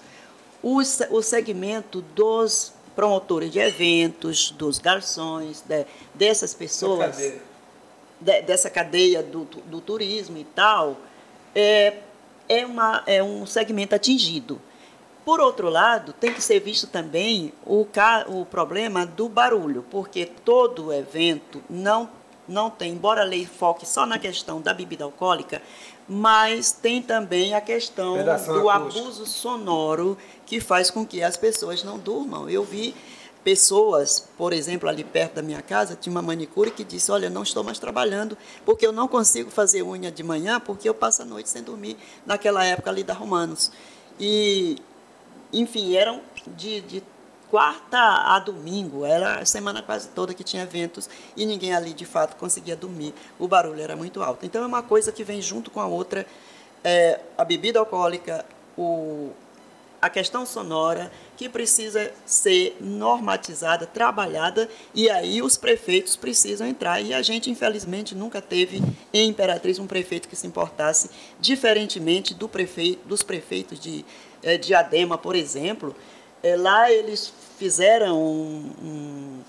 o, 0.62 0.78
o 0.78 1.22
segmento 1.24 2.02
dos 2.02 2.72
promotores 2.96 3.52
de 3.52 3.60
eventos, 3.60 4.52
dos 4.52 4.78
garçons, 4.78 5.62
de, 5.62 5.86
dessas 6.14 6.54
pessoas, 6.54 7.16
cadeia. 7.16 7.42
De, 8.22 8.42
dessa 8.44 8.70
cadeia 8.70 9.24
do, 9.24 9.46
do, 9.46 9.82
turismo 9.82 10.38
e 10.38 10.44
tal, 10.44 10.98
é, 11.56 11.98
é, 12.48 12.66
uma, 12.66 13.04
é 13.08 13.24
um 13.24 13.46
segmento 13.48 13.96
atingido. 13.96 14.62
Por 15.26 15.40
outro 15.40 15.70
lado, 15.70 16.14
tem 16.14 16.34
que 16.34 16.42
ser 16.42 16.60
visto 16.60 16.88
também 16.88 17.54
o, 17.66 17.88
o 18.28 18.46
problema 18.46 19.06
do 19.06 19.28
barulho, 19.30 19.84
porque 19.90 20.26
todo 20.26 20.94
evento 20.94 21.64
não 21.70 22.19
não 22.50 22.70
tem, 22.70 22.94
embora 22.94 23.22
a 23.22 23.26
lei 23.26 23.46
foque 23.46 23.86
só 23.86 24.06
na 24.06 24.18
questão 24.20 24.62
da 24.62 24.74
bebida 24.74 25.04
alcoólica, 25.04 25.62
mas 26.08 26.72
tem 26.72 27.02
também 27.02 27.54
a 27.54 27.62
questão 27.62 28.16
Pedação 28.16 28.60
do 28.60 28.70
acústica. 28.70 29.06
abuso 29.06 29.26
sonoro 29.26 30.18
que 30.46 30.60
faz 30.60 30.90
com 30.90 31.06
que 31.06 31.22
as 31.22 31.38
pessoas 31.38 31.84
não 31.84 32.00
durmam. 32.00 32.50
Eu 32.50 32.64
vi 32.64 32.96
pessoas, 33.44 34.28
por 34.38 34.52
exemplo, 34.52 34.90
ali 34.90 35.04
perto 35.04 35.36
da 35.36 35.42
minha 35.42 35.62
casa, 35.62 35.96
tinha 35.96 36.12
uma 36.12 36.22
manicure 36.22 36.72
que 36.72 36.84
disse: 36.84 37.12
Olha, 37.12 37.30
não 37.30 37.44
estou 37.44 37.64
mais 37.64 37.78
trabalhando 37.78 38.38
porque 38.66 38.86
eu 38.86 38.92
não 38.92 39.08
consigo 39.08 39.52
fazer 39.52 39.84
unha 39.84 40.12
de 40.12 40.24
manhã 40.24 40.60
porque 40.60 40.90
eu 40.90 40.94
passo 40.94 41.22
a 41.22 41.26
noite 41.26 41.50
sem 41.50 41.62
dormir, 41.62 41.96
naquela 42.26 42.66
época 42.66 42.90
ali 42.90 43.04
da 43.04 43.14
Romanos. 43.14 43.72
E, 44.20 44.78
enfim, 45.54 45.96
eram 45.96 46.22
de, 46.58 46.82
de 46.82 47.04
quarta 47.50 47.98
a 47.98 48.40
domingo, 48.40 49.06
era 49.06 49.40
a 49.40 49.46
semana 49.46 49.82
quase 49.82 50.10
toda 50.10 50.34
que 50.34 50.44
tinha 50.44 50.64
eventos 50.64 51.10
e 51.36 51.46
ninguém 51.46 51.74
ali 51.74 51.94
de 51.94 52.06
fato 52.06 52.36
conseguia 52.36 52.76
dormir. 52.76 53.14
O 53.38 53.48
barulho 53.48 53.82
era 53.82 53.96
muito 53.96 54.22
alto. 54.22 54.46
Então 54.46 54.64
é 54.64 54.68
uma 54.68 54.84
coisa 54.84 55.12
que 55.12 55.24
vem 55.24 55.42
junto 55.42 55.72
com 55.72 55.80
a 55.80 55.88
outra, 55.88 56.26
é, 56.84 57.20
a 57.38 57.44
bebida 57.44 57.80
alcoólica, 57.80 58.46
o, 58.78 59.32
a 60.02 60.10
questão 60.10 60.46
sonora, 60.46 61.12
que 61.36 61.50
precisa 61.50 62.12
ser 62.26 62.78
normatizada, 62.80 63.86
trabalhada, 63.86 64.70
e 64.94 65.10
aí 65.10 65.42
os 65.42 65.58
prefeitos 65.58 66.16
precisam 66.16 66.68
entrar. 66.68 67.02
E 67.02 67.14
a 67.14 67.22
gente, 67.22 67.50
infelizmente, 67.50 68.14
nunca 68.14 68.42
teve 68.42 68.82
em 69.14 69.30
Imperatriz 69.30 69.80
um 69.80 69.88
prefeito 69.88 70.30
que 70.30 70.36
se 70.36 70.48
importasse, 70.48 71.10
diferentemente 71.40 72.34
do 72.34 72.48
prefeito, 72.48 73.08
dos 73.08 73.24
prefeitos 73.24 73.80
é, 74.44 74.58
de 74.58 74.74
Adema, 74.74 75.18
por 75.18 75.36
exemplo, 75.36 75.96
é, 76.42 76.56
lá 76.56 76.92
eles 76.92 77.34
fizeram 77.58 78.18
um, 78.22 78.72
um, 78.82 79.40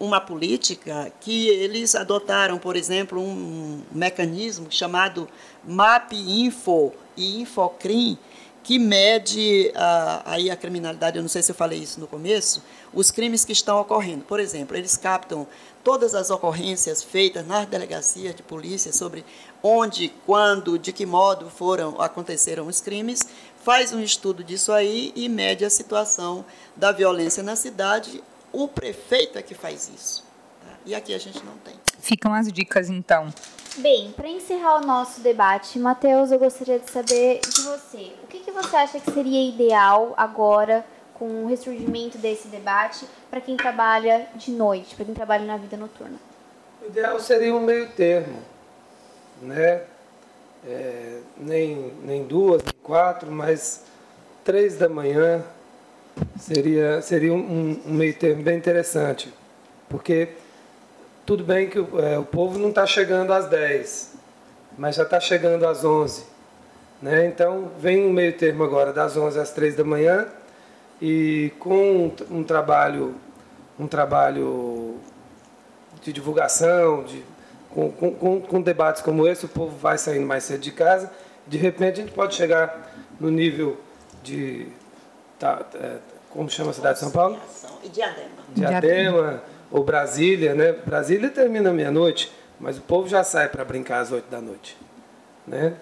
uma 0.00 0.20
política 0.20 1.12
que 1.20 1.48
eles 1.48 1.94
adotaram, 1.94 2.58
por 2.58 2.76
exemplo, 2.76 3.20
um 3.20 3.82
mecanismo 3.92 4.66
chamado 4.70 5.28
MAP 5.64 6.12
Info 6.12 6.92
e 7.16 7.40
Infocrim, 7.40 8.18
que 8.62 8.78
mede 8.78 9.70
a, 9.76 10.22
aí 10.32 10.50
a 10.50 10.56
criminalidade, 10.56 11.16
eu 11.16 11.22
não 11.22 11.28
sei 11.28 11.42
se 11.42 11.52
eu 11.52 11.54
falei 11.54 11.78
isso 11.78 12.00
no 12.00 12.06
começo, 12.06 12.62
os 12.92 13.10
crimes 13.10 13.44
que 13.44 13.52
estão 13.52 13.80
ocorrendo. 13.80 14.24
Por 14.24 14.40
exemplo, 14.40 14.76
eles 14.76 14.96
captam 14.96 15.46
todas 15.86 16.16
as 16.16 16.30
ocorrências 16.30 17.00
feitas 17.00 17.46
nas 17.46 17.64
delegacias 17.64 18.34
de 18.34 18.42
polícia 18.42 18.92
sobre 18.92 19.24
onde, 19.62 20.08
quando, 20.26 20.76
de 20.76 20.92
que 20.92 21.06
modo 21.06 21.48
foram 21.48 22.00
aconteceram 22.00 22.66
os 22.66 22.80
crimes, 22.80 23.20
faz 23.62 23.92
um 23.92 24.00
estudo 24.00 24.42
disso 24.42 24.72
aí 24.72 25.12
e 25.14 25.28
mede 25.28 25.64
a 25.64 25.70
situação 25.70 26.44
da 26.74 26.90
violência 26.90 27.40
na 27.40 27.54
cidade. 27.54 28.20
O 28.52 28.66
prefeito 28.66 29.38
é 29.38 29.42
que 29.42 29.54
faz 29.54 29.88
isso. 29.88 30.24
Tá? 30.60 30.72
E 30.84 30.92
aqui 30.92 31.14
a 31.14 31.18
gente 31.18 31.40
não 31.44 31.56
tem. 31.58 31.74
Ficam 32.00 32.34
as 32.34 32.52
dicas, 32.52 32.90
então. 32.90 33.32
Bem, 33.76 34.10
para 34.10 34.28
encerrar 34.28 34.78
o 34.78 34.84
nosso 34.84 35.20
debate, 35.20 35.78
Matheus, 35.78 36.32
eu 36.32 36.38
gostaria 36.40 36.80
de 36.80 36.90
saber 36.90 37.38
de 37.42 37.60
você. 37.60 38.12
O 38.24 38.26
que, 38.26 38.40
que 38.40 38.50
você 38.50 38.74
acha 38.74 38.98
que 38.98 39.12
seria 39.12 39.48
ideal 39.48 40.14
agora 40.16 40.84
com 41.18 41.44
o 41.44 41.46
ressurgimento 41.48 42.18
desse 42.18 42.48
debate 42.48 43.06
para 43.30 43.40
quem 43.40 43.56
trabalha 43.56 44.26
de 44.34 44.50
noite, 44.50 44.94
para 44.94 45.04
quem 45.04 45.14
trabalha 45.14 45.44
na 45.44 45.56
vida 45.56 45.76
noturna? 45.76 46.16
O 46.82 46.86
ideal 46.86 47.18
seria 47.18 47.54
um 47.54 47.60
meio 47.60 47.88
termo, 47.90 48.38
né? 49.40 49.82
É, 50.66 51.20
nem, 51.36 51.92
nem 52.02 52.24
duas, 52.24 52.62
nem 52.62 52.74
quatro, 52.82 53.30
mas 53.30 53.84
três 54.44 54.76
da 54.76 54.88
manhã 54.88 55.42
seria, 56.38 57.00
seria 57.00 57.32
um, 57.32 57.80
um 57.86 57.92
meio 57.92 58.14
termo 58.14 58.42
bem 58.42 58.56
interessante, 58.56 59.32
porque 59.88 60.30
tudo 61.24 61.44
bem 61.44 61.68
que 61.68 61.78
o, 61.78 62.00
é, 62.00 62.18
o 62.18 62.24
povo 62.24 62.58
não 62.58 62.70
está 62.70 62.86
chegando 62.86 63.32
às 63.32 63.48
10, 63.48 64.14
mas 64.76 64.96
já 64.96 65.04
está 65.04 65.20
chegando 65.20 65.66
às 65.66 65.84
11. 65.84 66.24
Né? 67.00 67.26
Então, 67.26 67.70
vem 67.78 68.04
um 68.06 68.12
meio 68.12 68.32
termo 68.32 68.64
agora 68.64 68.92
das 68.92 69.16
11 69.16 69.38
às 69.38 69.50
3 69.52 69.76
da 69.76 69.84
manhã 69.84 70.26
e 71.00 71.52
com 71.58 72.12
um 72.30 72.42
trabalho, 72.42 73.14
um 73.78 73.86
trabalho 73.86 74.96
de 76.02 76.12
divulgação, 76.12 77.04
de, 77.04 77.22
com, 77.70 77.90
com, 77.90 78.40
com 78.40 78.62
debates 78.62 79.02
como 79.02 79.26
esse, 79.26 79.44
o 79.44 79.48
povo 79.48 79.76
vai 79.76 79.98
saindo 79.98 80.26
mais 80.26 80.44
cedo 80.44 80.60
de 80.60 80.72
casa. 80.72 81.12
De 81.46 81.58
repente, 81.58 82.00
a 82.00 82.04
gente 82.04 82.14
pode 82.14 82.34
chegar 82.34 82.94
no 83.20 83.30
nível 83.30 83.78
de. 84.22 84.68
Tá, 85.38 85.64
é, 85.74 85.98
como 86.30 86.50
chama 86.50 86.70
a 86.70 86.74
cidade 86.74 86.94
de 86.94 87.00
São 87.00 87.10
Paulo? 87.10 87.38
Diadema. 87.92 88.30
Diadema 88.54 89.42
ou 89.70 89.84
Brasília, 89.84 90.54
né? 90.54 90.72
Brasília 90.72 91.28
termina 91.30 91.72
meia-noite, 91.72 92.32
mas 92.58 92.78
o 92.78 92.82
povo 92.82 93.08
já 93.08 93.22
sai 93.22 93.48
para 93.48 93.64
brincar 93.64 94.00
às 94.00 94.12
oito 94.12 94.30
da 94.30 94.40
noite, 94.40 94.76
né? 95.46 95.74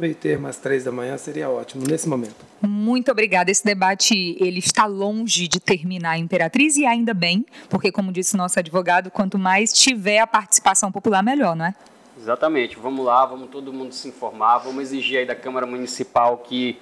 Meio 0.00 0.14
termo 0.14 0.46
às 0.46 0.56
três 0.56 0.84
da 0.84 0.90
manhã 0.90 1.18
seria 1.18 1.50
ótimo 1.50 1.84
nesse 1.86 2.08
momento. 2.08 2.34
Muito 2.62 3.10
obrigada. 3.12 3.50
Esse 3.50 3.62
debate 3.62 4.34
ele 4.40 4.58
está 4.58 4.86
longe 4.86 5.46
de 5.46 5.60
terminar, 5.60 6.16
Imperatriz, 6.16 6.78
e 6.78 6.86
ainda 6.86 7.12
bem, 7.12 7.44
porque 7.68 7.92
como 7.92 8.10
disse 8.10 8.34
nosso 8.34 8.58
advogado, 8.58 9.10
quanto 9.10 9.38
mais 9.38 9.74
tiver 9.74 10.18
a 10.20 10.26
participação 10.26 10.90
popular, 10.90 11.22
melhor, 11.22 11.54
não 11.54 11.66
é? 11.66 11.74
Exatamente. 12.18 12.78
Vamos 12.78 13.04
lá, 13.04 13.26
vamos 13.26 13.50
todo 13.50 13.70
mundo 13.74 13.92
se 13.92 14.08
informar, 14.08 14.56
vamos 14.60 14.84
exigir 14.84 15.18
aí 15.18 15.26
da 15.26 15.34
Câmara 15.34 15.66
Municipal 15.66 16.38
que 16.38 16.78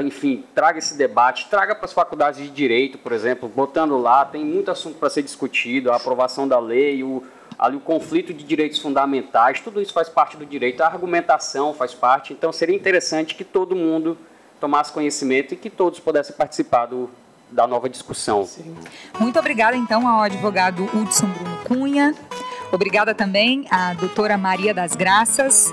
enfim, 0.00 0.44
traga 0.54 0.78
esse 0.78 0.96
debate, 0.96 1.48
traga 1.50 1.74
para 1.74 1.84
as 1.84 1.92
faculdades 1.92 2.40
de 2.40 2.48
direito, 2.48 2.96
por 2.98 3.10
exemplo, 3.10 3.48
botando 3.48 3.98
lá, 3.98 4.24
tem 4.24 4.44
muito 4.44 4.70
assunto 4.70 4.98
para 4.98 5.10
ser 5.10 5.24
discutido, 5.24 5.90
a 5.90 5.96
aprovação 5.96 6.46
da 6.46 6.60
lei, 6.60 7.02
o, 7.02 7.24
ali 7.60 7.76
o 7.76 7.80
conflito 7.80 8.32
de 8.32 8.42
direitos 8.42 8.78
fundamentais, 8.78 9.60
tudo 9.60 9.82
isso 9.82 9.92
faz 9.92 10.08
parte 10.08 10.34
do 10.34 10.46
direito, 10.46 10.80
a 10.80 10.86
argumentação 10.86 11.74
faz 11.74 11.92
parte, 11.92 12.32
então 12.32 12.50
seria 12.50 12.74
interessante 12.74 13.34
que 13.34 13.44
todo 13.44 13.76
mundo 13.76 14.16
tomasse 14.58 14.90
conhecimento 14.90 15.52
e 15.52 15.56
que 15.58 15.68
todos 15.68 16.00
pudessem 16.00 16.34
participar 16.34 16.86
do, 16.86 17.10
da 17.50 17.66
nova 17.66 17.86
discussão. 17.86 18.46
Sim. 18.46 18.74
Muito 19.18 19.38
obrigada, 19.38 19.76
então, 19.76 20.08
ao 20.08 20.22
advogado 20.22 20.84
Hudson 20.84 21.26
Bruno 21.26 21.58
Cunha. 21.66 22.14
Obrigada 22.72 23.14
também 23.14 23.66
à 23.70 23.92
doutora 23.92 24.38
Maria 24.38 24.72
das 24.72 24.96
Graças. 24.96 25.70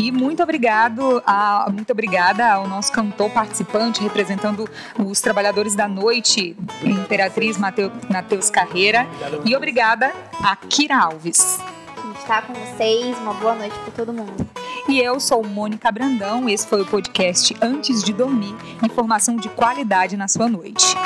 E 0.00 0.10
muito 0.10 0.42
obrigado, 0.42 1.22
a, 1.26 1.68
muito 1.70 1.92
obrigada 1.92 2.50
ao 2.50 2.66
nosso 2.66 2.90
cantor 2.90 3.28
participante 3.28 4.02
representando 4.02 4.66
os 4.98 5.20
trabalhadores 5.20 5.74
da 5.74 5.86
noite, 5.86 6.56
Imperatriz 6.82 7.58
Matheus 7.58 8.48
Carreira. 8.48 9.06
E 9.44 9.54
obrigada 9.54 10.10
a 10.42 10.56
Kira 10.56 10.96
Alves. 10.96 11.58
Gente 12.02 12.18
está 12.18 12.40
com 12.40 12.54
vocês, 12.54 13.18
uma 13.18 13.34
boa 13.34 13.54
noite 13.54 13.78
para 13.80 13.92
todo 13.92 14.10
mundo. 14.10 14.48
E 14.88 14.98
eu 14.98 15.20
sou 15.20 15.44
Mônica 15.46 15.92
Brandão, 15.92 16.48
esse 16.48 16.66
foi 16.66 16.80
o 16.80 16.86
podcast 16.86 17.54
Antes 17.60 18.02
de 18.02 18.14
Dormir, 18.14 18.56
informação 18.82 19.36
de 19.36 19.50
qualidade 19.50 20.16
na 20.16 20.28
sua 20.28 20.48
noite. 20.48 20.96